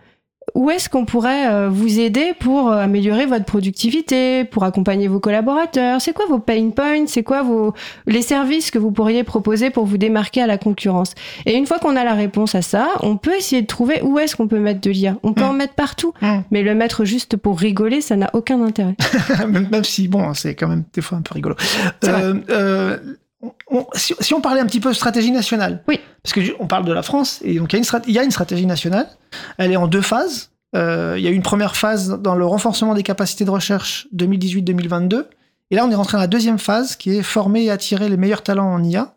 Où 0.53 0.69
est-ce 0.69 0.89
qu'on 0.89 1.05
pourrait 1.05 1.47
euh, 1.49 1.69
vous 1.69 1.99
aider 1.99 2.33
pour 2.39 2.71
euh, 2.71 2.77
améliorer 2.77 3.25
votre 3.25 3.45
productivité, 3.45 4.43
pour 4.43 4.63
accompagner 4.63 5.07
vos 5.07 5.19
collaborateurs? 5.19 6.01
C'est 6.01 6.13
quoi 6.13 6.25
vos 6.27 6.39
pain 6.39 6.69
points? 6.75 7.07
C'est 7.07 7.23
quoi 7.23 7.41
vos 7.41 7.73
les 8.05 8.21
services 8.21 8.69
que 8.71 8.77
vous 8.77 8.91
pourriez 8.91 9.23
proposer 9.23 9.69
pour 9.69 9.85
vous 9.85 9.97
démarquer 9.97 10.41
à 10.41 10.47
la 10.47 10.57
concurrence? 10.57 11.13
Et 11.45 11.55
une 11.55 11.65
fois 11.65 11.79
qu'on 11.79 11.95
a 11.95 12.03
la 12.03 12.13
réponse 12.13 12.53
à 12.55 12.61
ça, 12.61 12.89
on 13.01 13.17
peut 13.17 13.35
essayer 13.35 13.61
de 13.61 13.67
trouver 13.67 14.01
où 14.01 14.19
est-ce 14.19 14.35
qu'on 14.35 14.47
peut 14.47 14.59
mettre 14.59 14.81
de 14.81 14.89
l'IA. 14.91 15.15
On 15.23 15.33
peut 15.33 15.41
Mm. 15.43 15.45
en 15.49 15.53
mettre 15.53 15.73
partout, 15.73 16.13
Mm. 16.21 16.39
mais 16.51 16.63
le 16.63 16.75
mettre 16.75 17.05
juste 17.05 17.37
pour 17.37 17.57
rigoler, 17.59 18.01
ça 18.01 18.15
n'a 18.17 18.29
aucun 18.33 18.61
intérêt. 18.61 18.95
même, 19.47 19.83
si, 19.83 20.07
bon, 20.07 20.33
c'est 20.33 20.55
quand 20.55 20.67
même 20.67 20.83
des 20.93 21.01
fois 21.01 21.17
un 21.17 21.21
peu 21.21 21.33
rigolo. 21.33 21.55
Euh, 22.03 22.33
euh, 22.49 22.97
on- 23.69 23.85
si, 23.93 24.13
si 24.19 24.33
on 24.33 24.41
parlait 24.41 24.61
un 24.61 24.65
petit 24.65 24.79
peu 24.79 24.89
de 24.89 24.95
stratégie 24.95 25.31
nationale, 25.31 25.83
Oui. 25.87 25.99
parce 26.23 26.33
que 26.33 26.41
on 26.59 26.67
parle 26.67 26.85
de 26.85 26.93
la 26.93 27.01
France, 27.03 27.39
et 27.43 27.55
donc 27.55 27.71
il 27.73 27.75
y, 27.75 27.77
a 27.77 27.79
une 27.79 27.83
strat- 27.85 28.03
il 28.07 28.13
y 28.13 28.19
a 28.19 28.23
une 28.23 28.31
stratégie 28.31 28.65
nationale, 28.65 29.07
elle 29.57 29.71
est 29.71 29.75
en 29.77 29.87
deux 29.87 30.01
phases. 30.01 30.51
Euh, 30.75 31.15
il 31.17 31.23
y 31.23 31.27
a 31.27 31.31
eu 31.31 31.33
une 31.35 31.41
première 31.41 31.75
phase 31.75 32.17
dans 32.21 32.35
le 32.35 32.45
renforcement 32.45 32.93
des 32.93 33.03
capacités 33.03 33.43
de 33.45 33.49
recherche 33.49 34.07
2018-2022, 34.13 35.25
et 35.71 35.75
là 35.75 35.85
on 35.85 35.91
est 35.91 35.95
rentré 35.95 36.13
dans 36.17 36.21
la 36.21 36.27
deuxième 36.27 36.59
phase 36.59 36.95
qui 36.95 37.11
est 37.15 37.23
former 37.23 37.63
et 37.65 37.71
attirer 37.71 38.07
les 38.09 38.17
meilleurs 38.17 38.43
talents 38.43 38.71
en 38.73 38.83
IA, 38.83 39.13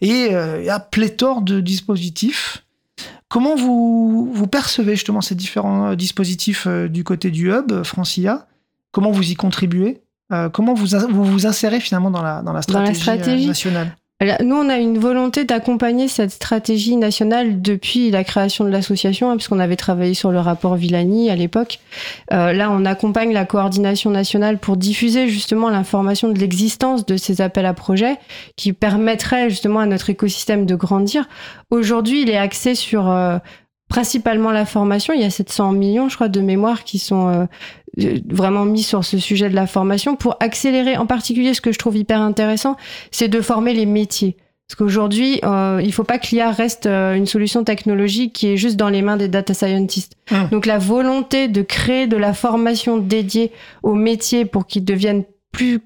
et 0.00 0.28
euh, 0.34 0.60
il 0.60 0.66
y 0.66 0.70
a 0.70 0.78
pléthore 0.80 1.42
de 1.42 1.60
dispositifs. 1.60 2.64
Comment 3.28 3.56
vous, 3.56 4.30
vous 4.32 4.46
percevez 4.46 4.94
justement 4.94 5.22
ces 5.22 5.34
différents 5.34 5.92
euh, 5.92 5.94
dispositifs 5.96 6.66
du 6.68 7.02
côté 7.02 7.30
du 7.30 7.50
hub 7.50 7.72
euh, 7.72 7.82
France 7.84 8.16
IA 8.18 8.46
Comment 8.90 9.10
vous 9.10 9.30
y 9.30 9.34
contribuez? 9.34 10.02
Euh, 10.32 10.48
Comment 10.48 10.74
vous, 10.74 10.96
vous 11.10 11.24
vous 11.24 11.46
insérez 11.46 11.80
finalement 11.80 12.10
dans 12.10 12.22
la, 12.22 12.42
dans 12.42 12.52
la 12.52 12.60
Dans 12.60 12.80
la 12.80 12.92
stratégie, 12.92 12.92
euh, 12.92 12.94
stratégie 12.94 13.46
nationale? 13.46 13.96
Nous, 14.44 14.54
on 14.54 14.68
a 14.68 14.76
une 14.76 14.98
volonté 14.98 15.44
d'accompagner 15.44 16.06
cette 16.06 16.30
stratégie 16.30 16.94
nationale 16.96 17.60
depuis 17.60 18.10
la 18.10 18.22
création 18.22 18.64
de 18.64 18.68
l'association, 18.70 19.30
hein, 19.30 19.36
puisqu'on 19.36 19.58
avait 19.58 19.76
travaillé 19.76 20.14
sur 20.14 20.30
le 20.30 20.38
rapport 20.38 20.76
Villani 20.76 21.28
à 21.28 21.34
l'époque. 21.34 21.80
Euh, 22.32 22.52
là, 22.52 22.70
on 22.70 22.84
accompagne 22.84 23.32
la 23.32 23.44
coordination 23.44 24.10
nationale 24.10 24.58
pour 24.58 24.76
diffuser 24.76 25.28
justement 25.28 25.70
l'information 25.70 26.28
de 26.28 26.38
l'existence 26.38 27.04
de 27.04 27.16
ces 27.16 27.40
appels 27.40 27.66
à 27.66 27.74
projets 27.74 28.16
qui 28.56 28.72
permettraient 28.72 29.50
justement 29.50 29.80
à 29.80 29.86
notre 29.86 30.08
écosystème 30.08 30.66
de 30.66 30.76
grandir. 30.76 31.28
Aujourd'hui, 31.70 32.22
il 32.22 32.30
est 32.30 32.38
axé 32.38 32.76
sur 32.76 33.10
euh, 33.10 33.38
principalement 33.92 34.52
la 34.52 34.64
formation. 34.64 35.12
Il 35.12 35.20
y 35.20 35.24
a 35.24 35.28
700 35.28 35.72
millions, 35.72 36.08
je 36.08 36.14
crois, 36.14 36.28
de 36.28 36.40
mémoires 36.40 36.82
qui 36.82 36.98
sont 36.98 37.28
euh, 37.28 37.44
euh, 38.00 38.18
vraiment 38.30 38.64
mis 38.64 38.82
sur 38.82 39.04
ce 39.04 39.18
sujet 39.18 39.50
de 39.50 39.54
la 39.54 39.66
formation 39.66 40.16
pour 40.16 40.34
accélérer, 40.40 40.96
en 40.96 41.04
particulier, 41.04 41.52
ce 41.52 41.60
que 41.60 41.72
je 41.72 41.78
trouve 41.78 41.98
hyper 41.98 42.22
intéressant, 42.22 42.78
c'est 43.10 43.28
de 43.28 43.42
former 43.42 43.74
les 43.74 43.84
métiers. 43.84 44.38
Parce 44.66 44.78
qu'aujourd'hui, 44.78 45.40
euh, 45.44 45.82
il 45.84 45.92
faut 45.92 46.04
pas 46.04 46.18
que 46.18 46.28
l'IA 46.28 46.52
reste 46.52 46.86
euh, 46.86 47.12
une 47.14 47.26
solution 47.26 47.64
technologique 47.64 48.32
qui 48.32 48.46
est 48.46 48.56
juste 48.56 48.76
dans 48.76 48.88
les 48.88 49.02
mains 49.02 49.18
des 49.18 49.28
data 49.28 49.52
scientists. 49.52 50.16
Hum. 50.30 50.48
Donc 50.50 50.64
la 50.64 50.78
volonté 50.78 51.48
de 51.48 51.60
créer 51.60 52.06
de 52.06 52.16
la 52.16 52.32
formation 52.32 52.96
dédiée 52.96 53.52
aux 53.82 53.94
métiers 53.94 54.46
pour 54.46 54.66
qu'ils 54.66 54.86
deviennent 54.86 55.24
plus 55.52 55.80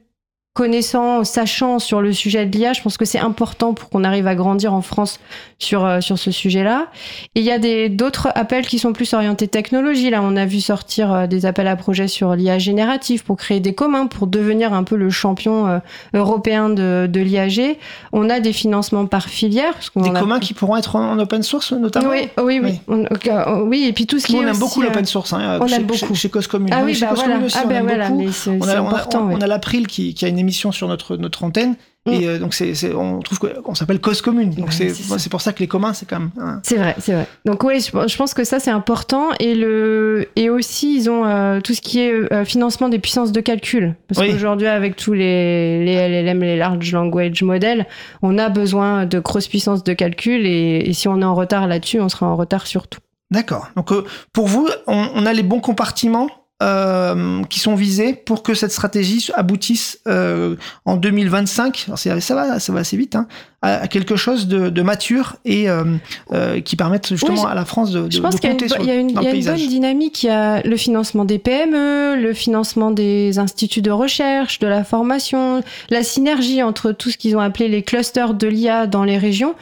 connaissants, 0.57 1.23
sachants 1.23 1.79
sur 1.79 2.01
le 2.01 2.13
sujet 2.15 2.47
de 2.47 2.57
l'IA, 2.57 2.73
je 2.73 2.81
pense 2.81 2.97
que 2.97 3.05
c'est 3.05 3.19
important 3.19 3.75
pour 3.75 3.91
qu'on 3.91 4.03
arrive 4.05 4.27
à 4.27 4.35
grandir 4.35 4.73
en 4.73 4.81
France 4.81 5.21
sur, 5.59 5.85
euh, 5.85 6.01
sur 6.01 6.19
ce 6.19 6.31
sujet-là. 6.31 6.87
Et 7.35 7.41
il 7.41 7.45
y 7.47 7.51
a 7.53 7.59
des- 7.59 7.91
d'autres 7.91 8.29
appels 8.35 8.67
qui 8.67 8.79
sont 8.79 8.95
plus 8.95 9.13
orientés 9.13 9.49
technologie. 9.49 10.09
Là, 10.11 10.21
on 10.23 10.35
a 10.35 10.47
vu 10.47 10.61
sortir 10.61 11.13
euh, 11.13 11.27
des 11.27 11.45
appels 11.45 11.67
à 11.69 11.77
projets 11.77 12.09
sur 12.09 12.35
l'IA 12.35 12.59
générative 12.59 13.23
pour 13.23 13.37
créer 13.37 13.61
des 13.61 13.75
communs, 13.75 14.07
pour 14.07 14.27
devenir 14.27 14.73
un 14.73 14.83
peu 14.83 14.97
le 14.97 15.11
champion 15.11 15.67
euh, 15.69 15.79
européen 16.15 16.71
de, 16.71 17.07
de 17.07 17.21
l'IAG. 17.21 17.77
On 18.13 18.31
a 18.31 18.41
des 18.41 18.55
financements 18.55 19.05
par 19.07 19.27
filière. 19.29 19.75
parce 19.75 19.91
qu'on 19.91 20.01
Des 20.01 20.09
a- 20.17 20.21
communs 20.21 20.41
qui 20.41 20.55
pourront 20.55 20.77
être 20.79 20.97
en, 20.97 21.13
en 21.13 21.19
open 21.19 21.43
source 21.43 21.73
notamment 21.73 22.09
Oui, 22.11 22.29
oui, 22.43 22.61
oui. 22.63 22.81
Oui. 22.89 23.05
On- 23.13 23.61
oui, 23.67 23.85
et 23.87 23.93
puis 23.93 24.07
tout 24.07 24.19
ce 24.19 24.27
qui 24.27 24.37
on 24.37 24.41
est 24.41 24.45
aime 24.45 24.51
aussi, 24.51 24.61
beaucoup 24.61 24.81
l'open 24.81 25.05
source. 25.05 25.35
Hein, 25.35 25.59
on 25.61 25.67
chez, 25.67 25.75
aime 25.77 25.83
beaucoup. 25.85 26.15
Chez, 26.15 26.15
chez 26.15 26.31
Cause 26.31 26.47
Commune. 26.47 26.71
Ah 26.73 26.81
Oui, 26.85 26.97
bah 26.99 27.09
voilà. 27.15 27.35
Ah 27.55 27.61
on 27.65 27.69
ben 27.69 27.77
aime 27.77 27.87
voilà, 27.87 28.83
On 28.83 28.89
a, 28.89 29.19
on 29.19 29.41
a 29.41 29.47
l'April 29.47 29.87
qui, 29.87 30.15
qui 30.15 30.25
a 30.25 30.29
une 30.29 30.39
émission 30.47 30.73
sur 30.73 30.89
notre, 30.89 31.17
notre 31.17 31.45
antenne. 31.45 31.75
Et 32.09 32.29
euh, 32.29 32.39
donc, 32.39 32.55
c'est, 32.55 32.77
c'est- 32.77 32.95
on 32.95 33.19
trouve 33.19 33.41
qu'on 33.41 33.75
s'appelle 33.75 34.01
Cause 34.01 34.23
Commune. 34.23 34.51
Donc, 34.51 34.67
Ouais, 34.67 34.73
c'est, 34.73 34.91
c'est 34.91 35.03
ça. 35.03 35.19
c'est 35.19 35.29
pour 35.29 35.41
ça 35.41 35.53
que 35.53 35.59
les 35.59 35.67
communs, 35.67 35.93
c'est 35.93 36.07
quand 36.09 36.21
même. 36.21 36.31
hein. 36.41 36.61
C'est 36.63 36.77
vrai, 36.77 36.95
c'est 37.01 37.13
vrai. 37.13 37.27
Donc 37.45 37.65
oui, 37.65 37.81
je, 37.81 38.07
je 38.07 38.17
pense 38.17 38.33
que 38.33 38.45
ça 38.45 38.61
c'est 38.61 38.71
important 38.71 39.31
et 39.41 39.57
le 39.57 40.29
et 40.37 40.49
aussi 40.49 40.97
ils 40.97 41.11
ont 41.11 41.25
euh, 41.25 41.61
tout 41.61 41.75
ce 41.75 41.81
qui 41.81 41.99
est 41.99 42.13
euh, 42.33 42.45
financement 42.45 42.89
des 42.89 43.01
puissances 43.01 43.33
de 43.33 43.41
calcul 43.41 43.97
parce 44.07 44.21
Oui. 44.21 44.31
qu'aujourd'hui 44.31 44.69
avec 44.69 44.95
tous 44.95 45.15
les 45.15 45.85
les 45.85 45.95
LLM, 46.23 46.41
les 46.43 46.57
large 46.57 46.93
language 46.93 47.43
models, 47.43 47.87
on 48.23 48.39
a 48.39 48.51
besoin 48.51 49.05
de 49.05 49.19
grosses 49.19 49.49
puissances 49.49 49.83
de 49.83 49.93
calcul 49.93 50.47
et, 50.47 50.85
et 50.89 50.93
si 50.93 51.09
on 51.09 51.21
est 51.21 51.25
en 51.25 51.35
retard 51.35 51.67
là-dessus, 51.67 52.01
on 52.01 52.09
sera 52.09 52.27
en 52.29 52.37
retard 52.37 52.69
sur 52.69 52.87
tout. 52.87 53.01
D'accord. 53.33 53.67
Donc, 53.75 53.91
pour 54.33 54.47
vous, 54.47 54.69
on, 54.87 55.09
on 55.13 55.27
a 55.27 55.33
les 55.33 55.43
bons 55.43 55.59
compartiments 55.59 56.29
euh, 56.63 57.43
qui 57.51 57.61
sont 57.61 57.75
visés 57.75 58.15
pour 58.15 58.43
que 58.43 58.55
cette 58.55 58.73
stratégie 58.73 59.31
aboutisse 59.35 59.99
euh, 60.09 60.57
en 60.87 60.97
2025. 60.97 61.85
Alors, 61.89 61.99
c'est- 61.99 62.19
ça 62.21 62.35
va, 62.35 62.59
ça 62.61 62.73
va 62.73 62.81
assez 62.81 62.97
vite, 62.97 63.15
hein, 63.15 63.27
à, 63.63 63.89
quelque 63.89 64.17
chose 64.17 64.47
de, 64.49 64.71
de 64.71 64.83
mature 64.83 65.37
et 65.45 65.69
euh, 65.69 66.61
qui 66.65 66.77
permette 66.77 67.09
justement 67.09 67.43
Oui, 67.43 67.49
à 67.51 67.55
la 67.55 67.65
France 67.67 67.91
de, 67.91 68.07
de, 68.07 68.11
Je 68.13 68.21
pense 68.21 68.37
de 68.37 68.41
qu'il 68.41 68.49
y 68.49 68.53
a 68.53 68.55
une, 68.55 68.59
compter 68.61 68.69
sur 68.75 68.83
il 68.83 68.87
y 68.87 68.91
a 68.91 68.95
une- 68.95 69.11
y 69.11 69.17
a 69.19 69.31
une 69.35 69.45
bonne 69.45 69.57
dynamique. 69.69 70.23
Il 70.23 70.27
y 70.27 70.31
a 70.31 70.63
le 70.63 70.77
financement 70.77 71.25
des 71.27 71.39
PME, 71.39 72.17
le 72.17 72.33
financement 72.33 72.91
des 72.91 73.39
instituts 73.39 73.83
de 73.83 73.91
recherche, 73.91 74.59
de 74.59 74.67
la 74.67 74.83
formation, 74.85 75.63
la 75.91 76.03
synergie 76.03 76.63
entre 76.63 76.93
tout 76.93 77.11
ce 77.11 77.19
qu'ils 77.19 77.37
ont 77.37 77.41
appelé 77.41 77.69
les 77.69 77.83
clusters 77.83 78.33
de 78.35 78.47
l'IA 78.47 78.87
dans 78.87 79.05
les 79.05 79.19
régions, 79.19 79.55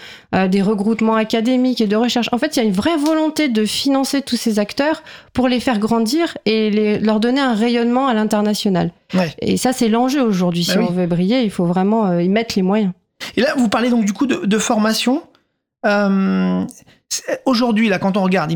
des 0.49 0.63
regroupements 0.63 1.15
académiques 1.17 1.81
et 1.81 1.87
de 1.87 1.97
recherche. 1.97 2.29
En 2.33 2.39
fait, 2.39 2.57
il 2.57 2.59
y 2.59 2.63
a 2.63 2.65
une 2.67 2.73
vraie 2.75 2.97
volonté 2.97 3.49
de 3.49 3.65
financer 3.65 4.21
tous 4.23 4.37
ces 4.37 4.59
acteurs 4.59 5.03
pour 5.33 5.49
les 5.49 5.61
faire 5.61 5.79
grandir 5.79 6.37
et 6.47 6.71
les- 6.71 6.84
leur 7.01 7.21
donner 7.21 7.41
un 7.41 7.55
rayonnement 7.55 8.09
à 8.09 8.15
l'international. 8.15 8.93
Ouais. 9.15 9.33
Et 9.41 9.57
ça, 9.57 9.73
c'est 9.73 9.89
l'enjeu 9.89 10.23
aujourd'hui. 10.23 10.65
Bah 10.67 10.73
si 10.73 10.79
oui. 10.79 10.87
on 10.89 10.93
veut 10.93 11.07
briller, 11.07 11.43
il 11.43 11.51
faut 11.51 11.67
vraiment 11.67 12.07
euh, 12.07 12.23
y 12.23 12.29
mettre 12.29 12.55
les 12.57 12.63
moyens. 12.63 12.93
Et 13.37 13.41
là, 13.41 13.55
vous 13.57 13.69
parlez 13.69 13.91
donc 13.91 14.05
du 14.05 14.13
coup 14.13 14.27
de, 14.27 14.45
de 14.45 14.59
formation. 14.59 15.23
Euh, 15.87 16.65
Aujourd'hui, 17.45 17.89
là, 17.89 17.99
quand 18.01 18.17
on 18.17 18.23
regarde 18.25 18.53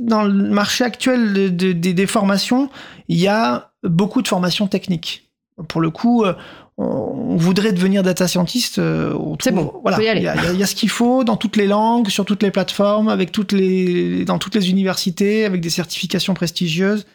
dans 0.00 0.22
le 0.24 0.32
marché 0.50 0.82
actuel 0.84 1.32
de- 1.32 1.48
de- 1.48 1.72
des- 1.72 1.94
des 1.94 2.06
formations, 2.06 2.70
il 3.08 3.18
y 3.18 3.28
a 3.28 3.70
beaucoup 3.84 4.20
de 4.20 4.26
formations 4.28 4.66
techniques. 4.66 5.30
Pour 5.68 5.80
le 5.80 5.90
coup, 5.90 6.24
euh, 6.24 6.34
on 6.78 7.36
voudrait 7.36 7.72
devenir 7.72 8.02
data 8.02 8.28
scientist, 8.28 8.78
euh, 8.78 9.14
C'est 9.42 9.50
bon, 9.50 9.72
voilà. 9.82 9.96
Il 10.00 10.18
y 10.18 10.20
y 10.20 10.58
y 10.58 10.62
a 10.62 10.66
ce 10.66 10.74
qu'il 10.74 10.90
faut 10.90 11.24
dans 11.24 11.36
toutes 11.36 11.56
les 11.56 11.66
langues, 11.66 12.08
sur 12.08 12.24
toutes 12.26 12.42
les 12.42 12.50
plateformes, 12.50 13.08
avec 13.08 13.32
toutes 13.32 13.52
les, 13.52 14.24
dans 14.26 14.38
toutes 14.38 14.54
les 14.54 14.68
universités, 14.68 15.46
avec 15.46 15.62
des 15.62 15.70
certifications 15.70 16.34
prestigieuses. 16.34 17.06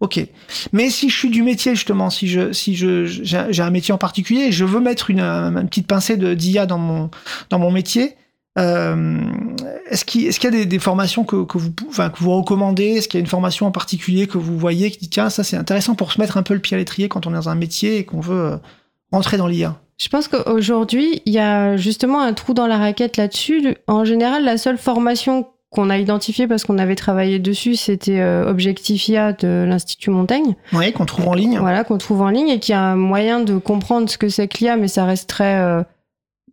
Ok. 0.00 0.20
Mais 0.72 0.90
si 0.90 1.08
je 1.08 1.16
suis 1.16 1.30
du 1.30 1.42
métier 1.42 1.74
justement, 1.74 2.10
si 2.10 2.28
je, 2.28 2.52
si 2.52 2.76
je, 2.76 3.06
j'ai 3.06 3.62
un- 3.62 3.70
métier 3.70 3.94
en 3.94 3.98
particulier, 3.98 4.52
je 4.52 4.64
veux 4.66 4.80
mettre 4.80 5.08
une, 5.10 5.20
un- 5.20 5.56
une 5.62 5.68
petite 5.68 5.86
pincée 5.86 6.16
de 6.18 6.34
d'IA 6.34 6.66
dans 6.66 6.78
mon, 6.78 7.10
dans 7.48 7.58
mon 7.58 7.70
métier. 7.70 8.16
euh, 8.58 9.18
est-ce 9.90 10.04
qu'il 10.04 10.26
est-ce 10.26 10.38
qu'il 10.40 10.50
y 10.52 10.54
a 10.54 10.58
des, 10.58 10.66
des 10.66 10.78
formations 10.78 11.24
que, 11.24 11.44
que 11.44 11.58
vous 11.58 11.70
enfin, 11.88 12.10
que 12.10 12.18
vous 12.18 12.32
recommandez? 12.36 12.84
Est-ce 12.96 13.08
qu'il 13.08 13.18
y 13.18 13.22
a 13.22 13.24
une 13.24 13.26
formation 13.30 13.66
en 13.66 13.70
particulier 13.70 14.26
que 14.26 14.38
vous 14.38 14.58
voyez 14.58 14.90
qui 14.90 14.98
dit 14.98 15.08
tiens 15.10 15.28
ça 15.30 15.44
c'est 15.44 15.56
intéressant 15.56 15.94
pour 15.94 16.12
se 16.12 16.20
mettre 16.20 16.36
un 16.38 16.42
peu 16.42 16.54
le 16.54 16.60
pied 16.60 16.74
à 16.74 16.78
l'étrier 16.78 17.08
quand 17.08 17.26
on 17.26 17.30
est 17.32 17.34
dans 17.34 17.48
un 17.50 17.54
métier 17.54 17.98
et 17.98 18.04
qu'on 18.04 18.20
veut 18.20 18.58
rentrer 19.16 19.36
dans 19.36 19.46
l'IA 19.48 19.76
Je 19.98 20.08
pense 20.08 20.28
qu'aujourd'hui, 20.28 21.22
il 21.26 21.32
y 21.32 21.38
a 21.38 21.76
justement 21.76 22.20
un 22.20 22.32
trou 22.34 22.54
dans 22.54 22.66
la 22.66 22.76
raquette 22.78 23.16
là-dessus. 23.16 23.76
En 23.86 24.04
général, 24.04 24.44
la 24.44 24.58
seule 24.58 24.78
formation 24.78 25.46
qu'on 25.70 25.90
a 25.90 25.98
identifiée 25.98 26.46
parce 26.46 26.64
qu'on 26.64 26.78
avait 26.78 26.94
travaillé 26.94 27.38
dessus, 27.38 27.74
c'était 27.76 28.20
euh, 28.20 28.48
Objectifia 28.48 29.32
de 29.32 29.64
l'Institut 29.68 30.10
Montaigne. 30.10 30.54
Oui, 30.72 30.92
qu'on 30.92 31.04
trouve 31.06 31.28
en 31.28 31.34
ligne. 31.34 31.58
Voilà, 31.58 31.82
qu'on 31.84 31.98
trouve 31.98 32.22
en 32.22 32.28
ligne 32.30 32.48
et 32.48 32.60
qui 32.60 32.72
a 32.72 32.80
un 32.80 32.96
moyen 32.96 33.40
de 33.40 33.58
comprendre 33.58 34.08
ce 34.08 34.16
que 34.16 34.28
c'est 34.28 34.46
que 34.48 34.58
l'IA, 34.58 34.76
mais 34.76 34.88
ça 34.88 35.04
reste 35.04 35.28
très 35.28 35.58
euh, 35.60 35.82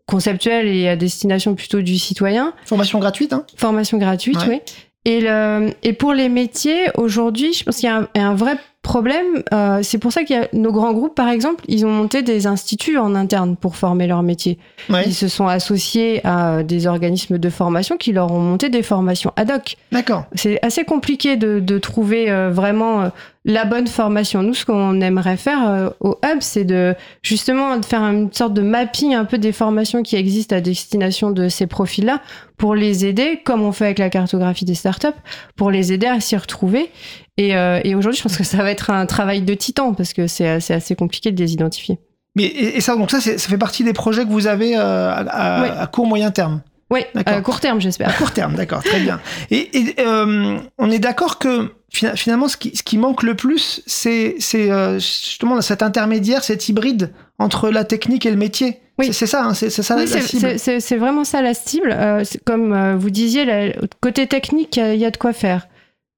conceptuel 0.07 0.67
et 0.67 0.87
à 0.89 0.95
destination 0.95 1.55
plutôt 1.55 1.81
du 1.81 1.97
citoyen. 1.97 2.53
Formation 2.65 2.99
gratuite, 2.99 3.33
hein 3.33 3.45
Formation 3.55 3.97
gratuite, 3.97 4.37
Ouais. 4.37 4.47
oui. 4.49 4.61
Et, 5.05 5.19
le, 5.21 5.73
et 5.83 5.91
pour 5.93 6.13
les 6.13 6.29
métiers, 6.29 6.85
aujourd'hui, 6.95 7.51
je 7.53 7.63
pense 7.65 7.77
qu'il 7.77 7.87
y 7.87 7.91
a 7.91 7.97
un, 7.97 8.07
il 8.15 8.21
y 8.21 8.23
a 8.23 8.27
un 8.27 8.35
vrai 8.35 8.55
problème. 8.83 9.43
euh, 9.53 9.79
c'est 9.81 9.97
pour 9.97 10.11
ça 10.11 10.23
qu'il 10.23 10.35
y 10.35 10.39
a 10.39 10.47
nos 10.53 10.71
grands 10.71 10.93
groupes, 10.93 11.15
par 11.15 11.29
exemple, 11.29 11.63
ils 11.67 11.85
ont 11.85 11.89
monté 11.91 12.21
des 12.21 12.45
instituts 12.45 12.97
en 12.97 13.15
interne 13.15 13.55
pour 13.55 13.75
former 13.75 14.05
leur 14.05 14.21
métier. 14.21 14.59
Ouais, 14.89 15.03
Ils 15.07 15.15
se 15.15 15.27
sont 15.27 15.47
associés 15.47 16.21
à 16.25 16.61
des 16.63 16.85
organismes 16.85 17.39
de 17.39 17.49
formation 17.49 17.97
qui 17.97 18.11
leur 18.13 18.31
ont 18.31 18.39
monté 18.39 18.69
des 18.69 18.83
formations 18.83 19.31
ad 19.35 19.49
hoc. 19.49 19.77
d'accord. 19.91 20.25
C'est 20.35 20.59
assez 20.63 20.83
compliqué 20.83 21.35
de, 21.37 21.59
de 21.59 21.77
trouver 21.79 22.29
euh, 22.29 22.51
vraiment 22.51 23.01
euh, 23.01 23.09
la 23.45 23.65
bonne 23.65 23.87
formation. 23.87 24.41
Nous, 24.41 24.53
ce 24.53 24.65
qu'on 24.65 25.01
aimerait 25.01 25.35
faire 25.37 25.67
euh, 25.67 25.89
au 25.99 26.17
Hub, 26.23 26.37
c'est 26.39 26.63
de 26.63 26.95
justement 27.23 27.75
de 27.77 27.83
faire 27.85 28.01
une 28.01 28.31
sorte 28.31 28.53
de 28.53 28.61
mapping 28.61 29.13
un 29.15 29.25
peu 29.25 29.37
des 29.37 29.51
formations 29.51 30.01
qui 30.01 30.15
existent 30.15 30.55
à 30.55 30.61
destination 30.61 31.31
de 31.31 31.49
ces 31.49 31.67
profils-là 31.67 32.21
pour 32.57 32.73
les 32.75 33.05
aider, 33.05 33.41
comme 33.43 33.61
on 33.61 33.71
fait 33.73 33.85
avec 33.85 33.99
la 33.99 34.09
cartographie 34.09 34.63
des 34.65 34.75
startups, 34.75 35.07
pour 35.57 35.71
les 35.71 35.91
aider 35.91 36.07
à 36.07 36.19
s'y 36.21 36.37
retrouver. 36.37 36.89
Et, 37.37 37.55
euh, 37.57 37.81
et 37.83 37.95
aujourd'hui, 37.95 38.17
je 38.17 38.23
pense 38.23 38.37
que 38.37 38.43
ça 38.45 38.57
va 38.57 38.71
être 38.71 38.89
un 38.91 39.05
travail 39.05 39.41
de 39.41 39.53
titan 39.53 39.93
parce 39.93 40.13
que 40.13 40.27
c'est 40.27 40.47
assez 40.47 40.95
compliqué 40.95 41.31
de 41.31 41.39
les 41.43 41.51
identifier. 41.53 41.97
Mais 42.35 42.45
et, 42.45 42.77
et 42.77 42.81
ça, 42.81 42.95
donc 42.95 43.11
ça, 43.11 43.19
ça 43.19 43.37
fait 43.37 43.57
partie 43.57 43.83
des 43.83 43.93
projets 43.93 44.23
que 44.23 44.29
vous 44.31 44.47
avez 44.47 44.77
euh, 44.77 45.09
à, 45.11 45.19
à- 45.19 45.61
Oui. 45.63 45.69
à 45.77 45.87
court 45.87 46.07
moyen 46.07 46.31
terme. 46.31 46.61
Oui, 46.89 47.01
à 47.25 47.41
court 47.41 47.59
terme, 47.59 47.77
À 47.77 47.79
j'espère. 47.79 48.15
court 48.17 48.31
terme, 48.31 48.53
d'accord, 48.53 48.83
très 48.83 48.99
bien. 48.99 49.19
Et, 49.49 49.69
et, 49.79 49.95
on 50.05 50.91
est 50.91 50.99
d'accord 50.99 51.39
que 51.39 51.71
finalement, 51.93 52.47
ce 52.47 52.57
qui, 52.57 52.75
ce 52.75 52.83
qui 52.83 52.97
manque 52.97 53.23
le 53.23 53.35
plus, 53.35 53.81
c'est 53.85 54.35
euh, 54.55 54.95
justement 54.99 55.61
cet 55.61 55.81
intermédiaire, 55.83 56.43
cet 56.43 56.67
hybride 56.69 57.11
entre 57.39 57.69
la 57.69 57.83
technique 57.83 58.25
et 58.25 58.31
le 58.31 58.37
métier. 58.37 58.79
Oui. 58.99 59.11
C'est 59.11 59.25
ça, 59.27 59.43
hein, 59.45 59.53
c'est 59.53 59.69
ça 59.71 59.95
Oui, 59.97 60.05
la, 60.05 60.21
cible. 60.21 60.59
c'est 60.81 60.97
vraiment 60.97 61.23
ça 61.23 61.41
la 61.41 61.53
cible. 61.53 61.91
Euh, 61.91 62.23
comme 62.45 62.73
euh, 62.73 62.95
vous 62.95 63.09
disiez, 63.09 63.43
la- 63.45 63.73
côté 64.01 64.27
technique, 64.27 64.77
il 64.77 64.79
y 64.79 64.83
a- 64.83 64.93
il 64.93 64.99
y, 64.99 65.05
a 65.05 65.09
de 65.11 65.17
quoi 65.17 65.33
faire. 65.33 65.67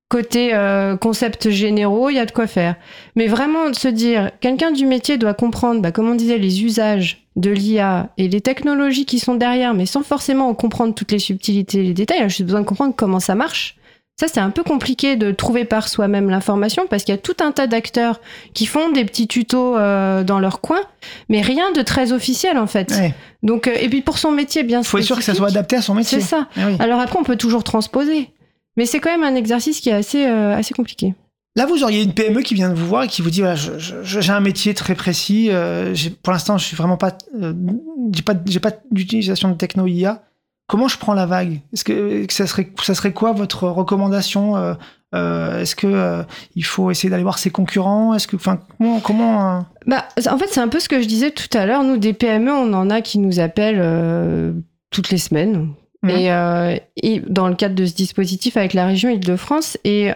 Côté 0.09 0.53
euh, 0.53 0.97
concepts 0.97 1.49
généraux, 1.49 2.09
il 2.09 2.15
y 2.15 2.19
a 2.19 2.25
de 2.25 2.31
quoi 2.31 2.47
faire. 2.47 2.75
Mais 3.15 3.27
vraiment 3.27 3.69
de 3.69 3.75
se 3.75 3.87
dire, 3.87 4.29
quelqu'un 4.41 4.71
du 4.71 4.85
métier 4.85 5.17
doit 5.17 5.33
comprendre, 5.33 5.81
bah, 5.81 5.91
comme 5.91 6.09
on 6.09 6.15
disait, 6.15 6.37
les 6.37 6.63
usages 6.63 7.25
de 7.37 7.49
l'IA 7.49 8.09
et 8.17 8.27
les 8.27 8.41
technologies 8.41 9.05
qui 9.05 9.19
sont 9.19 9.35
derrière, 9.35 9.73
mais 9.73 9.85
sans 9.85 10.03
forcément 10.03 10.47
en 10.49 10.53
comprendre 10.53 10.93
toutes 10.93 11.11
les 11.13 11.19
subtilités 11.19 11.79
et 11.79 11.83
les 11.83 11.93
détails. 11.93 12.19
Il 12.19 12.23
a 12.23 12.27
juste 12.27 12.43
besoin 12.43 12.61
de 12.61 12.65
comprendre 12.65 12.93
comment 12.95 13.19
ça 13.21 13.35
marche. 13.35 13.77
Ça, 14.17 14.27
c'est 14.29 14.39
un 14.39 14.49
peu 14.49 14.63
compliqué 14.63 15.17
de 15.17 15.31
trouver 15.31 15.65
par 15.65 15.89
soi-même 15.89 16.29
l'information 16.29 16.87
parce 16.89 17.03
qu'il 17.03 17.13
y 17.13 17.17
a 17.17 17.21
tout 17.21 17.35
un 17.41 17.51
tas 17.51 17.67
d'acteurs 17.67 18.21
qui 18.53 18.65
font 18.65 18.89
des 18.89 19.03
petits 19.03 19.27
tutos 19.27 19.75
euh, 19.75 20.23
dans 20.23 20.39
leur 20.39 20.61
coin, 20.61 20.79
mais 21.27 21.41
rien 21.41 21.73
de 21.73 21.81
très 21.81 22.13
officiel 22.13 22.57
en 22.57 22.67
fait. 22.67 22.91
Ouais. 22.91 23.13
Donc, 23.43 23.67
euh, 23.67 23.75
et 23.77 23.89
puis 23.89 24.01
pour 24.01 24.17
son 24.17 24.31
métier 24.31 24.63
bien 24.63 24.83
faut 24.83 24.99
être 24.99 25.03
sûr 25.03 25.17
que 25.17 25.23
ça 25.23 25.35
soit 25.35 25.49
adapté 25.49 25.75
à 25.75 25.81
son 25.81 25.95
métier. 25.95 26.21
C'est 26.21 26.27
ça. 26.27 26.47
Oui. 26.55 26.77
Alors 26.79 27.01
après, 27.01 27.19
on 27.19 27.23
peut 27.23 27.35
toujours 27.35 27.65
transposer. 27.65 28.29
Mais 28.77 28.85
c'est 28.85 29.01
quand 29.01 29.11
même 29.11 29.23
un 29.23 29.35
exercice 29.35 29.81
qui 29.81 29.89
est 29.89 29.93
assez, 29.93 30.25
euh, 30.25 30.55
assez 30.55 30.73
compliqué. 30.73 31.13
Là, 31.57 31.65
vous 31.65 31.83
auriez 31.83 32.01
une 32.01 32.13
PME 32.13 32.41
qui 32.41 32.53
vient 32.53 32.69
de 32.69 32.75
vous 32.75 32.87
voir 32.87 33.03
et 33.03 33.07
qui 33.07 33.21
vous 33.21 33.29
dit 33.29 33.41
voilà, 33.41 33.55
j'ai 33.55 34.31
un 34.31 34.39
métier 34.41 34.73
très 34.73 34.95
précis. 34.95 35.49
pour 36.23 36.31
l'instant, 36.31 36.57
je 36.57 36.65
suis 36.65 36.75
vraiment 36.75 36.97
pas, 36.97 37.17
j'ai 38.11 38.21
pas, 38.21 38.33
j'ai 38.45 38.59
pas 38.59 38.71
d'utilisation 38.91 39.49
de 39.49 39.55
techno 39.55 39.87
IA. 39.87 40.23
Comment 40.67 40.87
je 40.87 40.97
prends 40.97 41.13
la 41.13 41.25
vague? 41.25 41.61
Est-ce 41.73 41.83
que, 41.83 42.25
que 42.25 42.33
ça 42.33 42.47
serait, 42.47 42.71
ça 42.81 42.95
serait 42.95 43.13
quoi 43.13 43.33
votre 43.33 43.67
recommandation 43.67 44.57
euh, 44.57 44.73
euh, 45.13 45.61
Est-ce 45.61 45.75
que 45.75 45.87
euh, 45.87 46.23
il 46.55 46.65
faut 46.65 46.89
essayer 46.89 47.09
d'aller 47.09 47.23
voir 47.23 47.37
ses 47.37 47.51
concurrents? 47.51 48.13
Est-ce 48.13 48.27
que, 48.27 48.35
enfin, 48.35 48.59
comment, 48.77 48.99
comment 48.99 49.65
Bah, 49.85 50.05
en 50.29 50.37
fait, 50.37 50.47
c'est 50.47 50.61
un 50.61 50.67
peu 50.67 50.79
ce 50.79 50.89
que 50.89 51.01
je 51.01 51.07
disais 51.07 51.31
tout 51.31 51.55
à 51.55 51.65
l'heure. 51.65 51.83
Nous, 51.83 51.97
des 51.97 52.13
PME, 52.13 52.51
on 52.51 52.73
en 52.73 52.89
a 52.89 53.01
qui 53.01 53.19
nous 53.19 53.39
appellent 53.39 54.55
toutes 54.89 55.11
les 55.11 55.19
semaines. 55.19 55.69
Mhm. 56.03 56.09
Et, 56.09 56.81
et 56.97 57.19
dans 57.27 57.47
le 57.47 57.55
cadre 57.55 57.75
de 57.75 57.85
ce 57.85 57.93
dispositif 57.93 58.57
avec 58.57 58.73
la 58.73 58.87
région 58.87 59.09
Île-de-France. 59.09 59.77
Et 59.83 60.11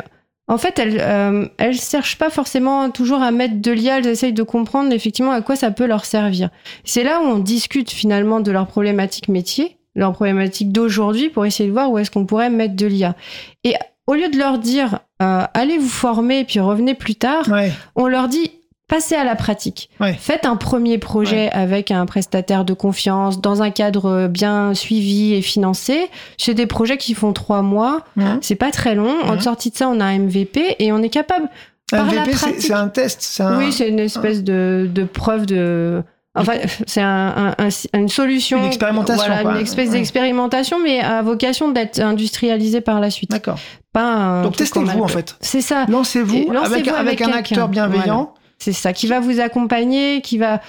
en 0.50 0.58
fait, 0.58 0.80
elles 0.80 0.98
euh, 1.00 1.46
elles 1.60 1.80
cherchent 1.80 2.18
pas 2.18 2.32
forcément 2.32 2.90
toujours 2.90 3.22
à 3.22 3.30
mettre 3.30 3.62
de 3.62 3.72
l'IA. 3.72 4.00
Elles 4.00 4.08
essayent 4.08 4.34
de 4.34 4.44
comprendre 4.44 4.92
effectivement 4.92 5.32
à 5.32 5.42
quoi 5.44 5.56
ça 5.56 5.70
peut 5.70 5.86
leur 5.86 6.06
servir. 6.06 6.50
C'est 6.84 7.04
là 7.04 7.22
où 7.22 7.26
on 7.26 7.38
discute 7.38 7.92
finalement 7.92 8.40
de 8.40 8.52
leurs 8.52 8.66
problématiques 8.66 9.28
métiers, 9.28 9.78
leurs 9.96 10.14
problématiques 10.14 10.72
d'aujourd'hui, 10.72 11.30
pour 11.30 11.46
essayer 11.46 11.68
de 11.68 11.74
voir 11.74 11.92
où 11.92 11.98
est-ce 11.98 12.12
qu'on 12.12 12.26
pourrait 12.26 12.50
mettre 12.50 12.76
de 12.76 12.86
l'IA. 12.86 13.16
Et 13.64 13.74
au 14.08 14.14
lieu 14.14 14.30
de 14.30 14.38
leur 14.38 14.58
dire 14.60 15.00
euh, 15.22 15.44
allez 15.54 15.78
vous 15.78 15.88
former 15.90 16.46
puis 16.46 16.60
revenez 16.60 16.94
plus 16.96 17.16
tard, 17.16 17.48
Ouais. 17.50 17.72
on 17.96 18.08
leur 18.08 18.28
dit 18.28 18.52
passez 18.88 19.14
à 19.16 19.24
la 19.24 19.36
pratique. 19.36 19.90
Ouais. 20.00 20.14
Faites 20.20 20.46
un 20.46 20.56
premier 20.56 20.98
projet 20.98 21.52
avec 21.52 21.92
un 21.92 22.08
prestataire 22.08 22.66
de 22.66 22.74
confiance 22.74 23.40
dans 23.40 23.62
un 23.62 23.70
cadre 23.70 24.28
bien 24.28 24.74
suivi 24.74 25.36
et 25.36 25.44
financé. 25.44 26.08
C'est 26.40 26.56
des 26.56 26.66
projets 26.66 26.98
qui 26.98 27.14
font 27.14 27.32
trois 27.34 27.62
mois. 27.62 28.02
C'est 28.42 28.56
pas 28.56 28.72
très 28.72 28.96
long. 28.96 29.14
En 29.28 29.40
sortie 29.40 29.70
de 29.70 29.76
ça, 29.76 29.88
on 29.90 30.00
a 30.00 30.06
un 30.06 30.18
MVP 30.20 30.78
et 30.80 30.92
on 30.92 31.04
est 31.04 31.10
capable. 31.10 31.48
Par 31.92 32.06
la 32.12 32.22
MVP, 32.24 32.36
c'est- 32.60 32.74
un 32.74 32.88
test. 32.88 33.42
Un, 33.44 33.58
Oui, 33.60 33.72
c'est 33.74 33.90
une 33.90 34.00
espèce 34.00 34.44
de, 34.44 34.90
de 34.92 35.04
preuve 35.04 35.46
de. 35.46 36.02
Enfin, 36.40 36.54
c'est 36.88 37.02
un, 37.02 37.54
un- 37.58 37.66
un- 37.66 38.00
une 38.00 38.10
solution. 38.10 38.60
Une 38.60 38.66
expérimentation, 38.66 39.26
Voilà, 39.26 39.42
quoi. 39.44 39.52
une 39.56 39.62
espèce 39.62 39.90
Ouais. 39.90 39.98
d'expérimentation, 39.98 40.78
mais 40.84 41.00
à 41.00 41.22
vocation 41.22 41.70
d'être 41.72 42.00
industrialisée 42.00 42.82
par 42.82 43.00
la 43.00 43.10
suite. 43.10 43.30
D'accord. 43.32 43.58
Pas 43.94 44.04
un 44.04 44.42
Donc 44.44 44.56
testez-vous 44.58 45.02
en 45.02 45.08
fait. 45.08 45.36
C'est 45.42 45.62
ça. 45.62 45.86
Lancez-vous 45.88 46.52
avec, 46.64 46.88
avec, 46.88 46.88
avec 46.90 47.22
un 47.22 47.32
acteur 47.32 47.68
bienveillant. 47.70 48.34
C'est 48.58 48.74
ça, 48.74 48.92
qui 48.94 49.08
va 49.08 49.20
vous 49.20 49.40
accompagner, 49.40 50.22
qui 50.22 50.38
va 50.38 50.60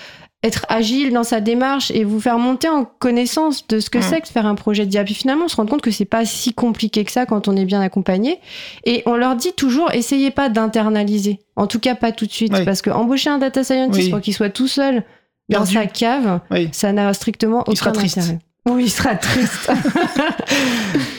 être 0.43 0.65
agile 0.71 1.13
dans 1.13 1.23
sa 1.23 1.41
démarche 1.43 1.91
et 1.91 2.03
vous 2.03 2.19
faire 2.19 2.39
monter 2.39 2.67
en 2.67 2.85
connaissance 2.87 3.67
de 3.69 3.79
ce 3.79 3.91
que 3.91 3.99
Mm. 3.99 4.03
c'est 4.03 4.21
que 4.23 4.27
de 4.27 4.33
faire 4.33 4.47
un 4.47 4.55
projet 4.55 4.87
de 4.87 4.91
dia. 4.91 5.05
Puis 5.05 5.13
finalement, 5.13 5.45
on 5.45 5.49
se 5.49 5.57
rend 5.57 5.67
compte 5.67 5.83
que 5.83 5.91
c'est 5.91 6.07
pas 6.07 6.25
si 6.25 6.55
compliqué 6.55 7.05
que 7.05 7.13
ça 7.13 7.27
quand 7.27 7.47
on 7.47 7.57
est 7.57 7.67
bien 7.67 7.83
accompagné. 7.83 8.39
Et 8.87 9.03
on 9.05 9.17
leur 9.17 9.37
dit 9.37 9.53
toujours, 9.53 9.91
essayez 9.93 10.31
pas 10.31 10.49
d'internaliser. 10.49 11.41
En 11.57 11.67
tout 11.67 11.79
cas, 11.79 11.95
pas 11.95 12.13
tout 12.13 12.25
de 12.25 12.33
suite. 12.33 12.53
Oui. 12.57 12.65
Parce 12.65 12.81
que 12.81 12.89
embaucher 12.89 13.29
un 13.29 13.37
data 13.37 13.63
scientist 13.65 14.05
Oui. 14.05 14.11
pour 14.11 14.21
qu'il 14.23 14.33
soit 14.33 14.49
tout 14.49 14.69
seul 14.69 15.03
dans 15.51 15.59
Perdu. 15.59 15.75
sa 15.75 15.87
cave, 15.87 16.41
Oui. 16.51 16.69
ça 16.73 16.93
n'a 16.93 17.13
strictement 17.13 17.65
Il 17.67 17.71
aucun 17.73 17.77
sera 17.79 17.93
triste. 17.93 18.19
intérêt. 18.19 18.39
Oui, 18.69 18.85
il 18.85 18.91
sera 18.91 19.15
triste. 19.17 19.71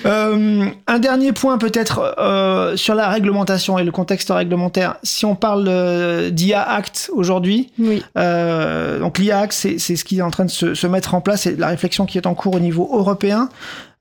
Euh, 0.06 0.66
un 0.88 1.00
dernier 1.00 1.32
point 1.32 1.60
peut-être 1.60 2.16
euh, 2.18 2.76
sur 2.76 2.96
la 2.96 3.08
réglementation 3.10 3.78
et 3.78 3.84
le 3.84 3.92
contexte 3.92 4.30
réglementaire. 4.32 4.96
Si 5.04 5.26
on 5.26 5.36
parle 5.36 5.66
euh, 5.68 6.32
d'IA 6.32 6.62
Act 6.68 7.12
aujourd'hui, 7.14 7.72
oui. 7.78 8.04
donc 8.16 9.20
l'IA 9.20 9.40
Act, 9.42 9.54
c'est 9.54 9.78
ce 9.78 10.04
qui 10.04 10.18
est 10.18 10.22
en 10.24 10.32
train 10.32 10.46
de 10.46 10.50
se, 10.50 10.74
se 10.74 10.88
mettre 10.88 11.14
en 11.14 11.22
place 11.22 11.46
et 11.46 11.56
la 11.56 11.68
réflexion 11.68 12.06
qui 12.08 12.18
est 12.18 12.26
en 12.26 12.34
cours 12.34 12.56
au 12.56 12.60
niveau 12.60 12.90
européen. 12.92 13.50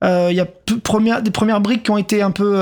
Il 0.02 0.32
y 0.32 0.40
a 0.40 0.46
première- 0.82 1.20
des 1.22 1.30
premières 1.30 1.60
briques 1.60 1.82
qui 1.82 1.90
ont 1.90 1.98
été 1.98 2.22
un 2.22 2.30
peu 2.30 2.58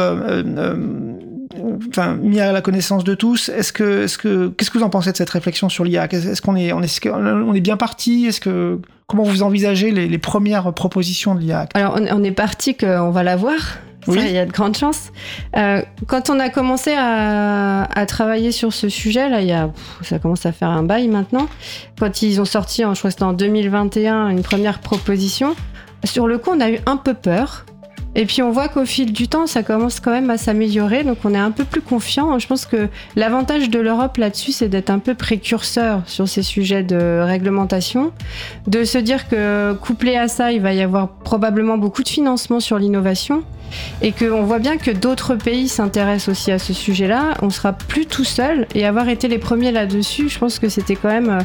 enfin, 1.88 2.14
mis 2.14 2.40
à 2.40 2.52
la 2.52 2.60
connaissance 2.60 3.04
de 3.04 3.14
tous. 3.14 3.48
Est-ce 3.48 3.72
que, 3.72 4.04
est-ce 4.04 4.18
que, 4.18 4.48
qu'est-ce 4.48 4.70
que 4.70 4.78
vous 4.78 4.84
en 4.84 4.90
pensez 4.90 5.12
de 5.12 5.16
cette 5.16 5.30
réflexion 5.30 5.68
sur 5.68 5.84
l'IA 5.84 6.06
Est-ce 6.10 6.42
qu'on 6.42 6.56
est, 6.56 6.72
on 6.72 6.82
est, 6.82 7.00
qu'on 7.08 7.54
est 7.54 7.60
bien 7.60 7.76
parti? 7.76 8.26
Est-ce 8.26 8.40
que, 8.40 8.80
comment 9.06 9.22
vous 9.22 9.42
envisagez 9.42 9.90
les, 9.90 10.08
les 10.08 10.18
premières 10.18 10.72
propositions 10.74 11.34
de 11.34 11.40
l'IA 11.40 11.66
Alors, 11.74 11.96
on, 11.98 12.06
on 12.20 12.24
est 12.24 12.32
parti 12.32 12.76
qu'on 12.76 13.10
va 13.10 13.22
l'avoir. 13.22 13.78
Ça, 14.06 14.12
Oui. 14.12 14.20
il 14.26 14.32
y 14.32 14.38
a 14.38 14.46
de 14.46 14.52
grandes 14.52 14.76
chances. 14.76 15.10
Euh, 15.56 15.82
quand 16.06 16.30
on 16.30 16.38
a 16.40 16.48
commencé 16.48 16.94
à, 16.96 17.82
à 17.82 18.06
travailler 18.06 18.52
sur 18.52 18.72
ce 18.72 18.88
sujet, 18.88 19.28
là, 19.28 19.40
il 19.42 19.48
y 19.48 19.52
a, 19.52 19.70
ça 20.02 20.18
commence 20.18 20.46
à 20.46 20.52
faire 20.52 20.68
un 20.70 20.82
bail 20.84 21.08
maintenant. 21.08 21.46
Quand 21.98 22.22
ils 22.22 22.40
ont 22.40 22.44
sorti, 22.46 22.84
en, 22.84 22.94
je 22.94 23.00
crois 23.00 23.10
que 23.10 23.14
c'était 23.14 23.24
en 23.24 23.32
2021, 23.34 24.28
une 24.30 24.42
première 24.42 24.78
proposition, 24.78 25.54
sur 26.04 26.26
le 26.28 26.38
coup, 26.38 26.50
on 26.54 26.60
a 26.60 26.70
eu 26.70 26.78
un 26.86 26.96
peu 26.96 27.12
peur 27.12 27.66
Et 28.14 28.26
puis 28.26 28.42
on 28.42 28.50
voit 28.50 28.68
qu'au 28.68 28.84
fil 28.84 29.12
du 29.12 29.28
temps, 29.28 29.46
ça 29.46 29.62
commence 29.62 30.00
quand 30.00 30.10
même 30.10 30.30
à 30.30 30.38
s'améliorer, 30.38 31.04
donc 31.04 31.18
on 31.24 31.34
est 31.34 31.38
un 31.38 31.50
peu 31.50 31.64
plus 31.64 31.80
confiant. 31.80 32.38
Je 32.38 32.46
pense 32.46 32.66
que 32.66 32.88
l'avantage 33.16 33.70
de 33.70 33.78
l'Europe 33.78 34.16
là-dessus, 34.16 34.52
c'est 34.52 34.68
d'être 34.68 34.90
un 34.90 34.98
peu 34.98 35.14
précurseur 35.14 36.02
sur 36.06 36.28
ces 36.28 36.42
sujets 36.42 36.82
de 36.82 37.20
réglementation, 37.22 38.12
de 38.66 38.84
se 38.84 38.98
dire 38.98 39.28
que 39.28 39.74
couplé 39.74 40.16
à 40.16 40.28
ça, 40.28 40.52
il 40.52 40.60
va 40.60 40.72
y 40.72 40.80
avoir 40.80 41.08
probablement 41.08 41.78
beaucoup 41.78 42.02
de 42.02 42.08
financement 42.08 42.60
sur 42.60 42.78
l'innovation 42.78 43.42
et 44.02 44.12
qu'on 44.12 44.44
voit 44.44 44.58
bien 44.58 44.78
que 44.78 44.90
d'autres 44.90 45.34
pays 45.34 45.68
s'intéressent 45.68 46.28
aussi 46.28 46.50
à 46.50 46.58
ce 46.58 46.72
sujet-là. 46.72 47.34
On 47.42 47.50
sera 47.50 47.72
plus 47.72 48.06
tout 48.06 48.24
seul 48.24 48.66
et 48.74 48.86
avoir 48.86 49.08
été 49.08 49.28
les 49.28 49.38
premiers 49.38 49.72
là-dessus, 49.72 50.28
je 50.28 50.38
pense 50.38 50.58
que 50.58 50.68
c'était 50.68 50.96
quand 50.96 51.08
même 51.08 51.30
euh, 51.30 51.40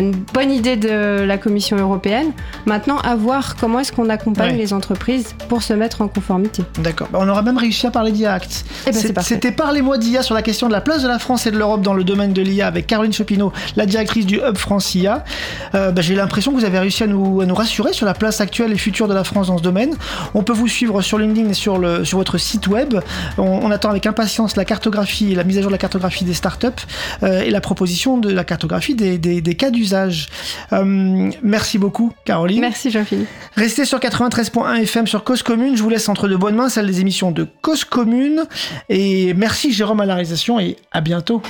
une 0.00 0.12
bonne 0.12 0.50
idée 0.50 0.76
de 0.76 1.22
la 1.24 1.38
Commission 1.38 1.76
européenne. 1.76 2.32
Maintenant, 2.66 2.98
à 2.98 3.16
voir 3.16 3.56
comment 3.56 3.80
est-ce 3.80 3.92
qu'on 3.92 4.08
accompagne 4.08 4.52
Ouais. 4.52 4.56
les 4.58 4.72
entreprises 4.72 5.34
pour 5.48 5.62
se 5.62 5.72
mettre 5.72 6.02
en 6.02 6.08
conformité. 6.08 6.62
D'accord. 6.78 7.08
Bah, 7.12 7.18
on 7.22 7.28
aura 7.28 7.42
même 7.42 7.56
réussi 7.58 7.86
à 7.86 7.90
parler 7.90 8.12
d'IA 8.12 8.32
Act. 8.34 8.64
Eh 8.86 8.90
ben. 8.92 9.22
C'était 9.22 9.52
Parlez-moi 9.52 9.98
d'IA 9.98 10.22
sur 10.22 10.34
la 10.34 10.42
question 10.42 10.66
de 10.68 10.72
la 10.72 10.80
place 10.80 11.02
de 11.02 11.08
la 11.08 11.18
France 11.18 11.46
et 11.46 11.50
de 11.50 11.58
l'Europe 11.58 11.82
dans 11.82 11.94
le 11.94 12.04
domaine 12.04 12.32
de 12.32 12.42
l'IA 12.42 12.66
avec 12.66 12.86
Caroline 12.86 13.12
Chopineau, 13.12 13.52
la 13.76 13.86
directrice 13.86 14.26
du 14.26 14.36
Hub 14.36 14.56
France 14.58 14.94
IA. 14.94 15.24
Euh, 15.74 15.90
bah, 15.90 16.02
J'ai 16.02 16.14
l'impression 16.14 16.52
que 16.52 16.58
vous 16.58 16.64
avez 16.64 16.78
réussi 16.78 17.02
à 17.02 17.06
nous, 17.06 17.40
à 17.40 17.46
nous 17.46 17.54
rassurer 17.54 17.92
sur 17.92 18.06
la 18.06 18.14
place 18.14 18.40
actuelle 18.40 18.72
et 18.72 18.76
future 18.76 19.08
de 19.08 19.14
la 19.14 19.24
France 19.24 19.46
dans 19.48 19.58
ce 19.58 19.62
domaine. 19.62 19.94
On 20.34 20.42
peut 20.42 20.52
vous 20.52 20.68
suivre 20.68 21.00
sur 21.02 21.18
LinkedIn 21.18 21.48
et 21.50 21.54
sur, 21.54 21.78
le, 21.78 22.04
sur 22.04 22.18
votre 22.18 22.38
site 22.38 22.66
web. 22.68 22.94
On, 23.38 23.42
on 23.42 23.70
attend 23.70 23.90
avec 23.90 24.06
impatience 24.06 24.56
la 24.56 24.64
cartographie, 24.64 25.34
la 25.34 25.44
mise 25.44 25.58
à 25.58 25.62
jour 25.62 25.70
de 25.70 25.74
la 25.74 25.78
cartographie 25.78 26.24
des 26.24 26.34
startups 26.34 26.66
euh, 27.22 27.40
et 27.42 27.50
la 27.50 27.60
proposition 27.60 28.18
de 28.18 28.30
la 28.30 28.44
cartographie 28.44 28.94
des, 28.94 29.18
des- 29.18 29.40
des 29.40 29.54
cas 29.54 29.70
Euh, 29.94 31.30
merci 31.42 31.78
beaucoup, 31.78 32.12
Caroline. 32.24 32.60
Merci 32.60 32.90
Jean-Philippe. 32.90 33.28
Restez 33.56 33.84
sur 33.84 33.98
93.1 33.98 34.82
FM 34.82 35.06
sur 35.06 35.24
Cause 35.24 35.42
Commune. 35.42 35.76
Je 35.76 35.82
vous 35.82 35.90
laisse 35.90 36.08
entre 36.08 36.28
de 36.28 36.36
bonnes 36.36 36.56
mains 36.56 36.68
celle 36.68 36.86
des 36.86 37.00
émissions 37.00 37.30
de 37.30 37.46
Cause 37.62 37.84
Commune. 37.84 38.44
Et 38.88 39.34
merci 39.34 39.72
Jérôme 39.72 40.00
à 40.00 40.06
la 40.06 40.14
réalisation 40.14 40.58
et 40.60 40.76
à 40.92 41.00
bientôt. 41.00 41.42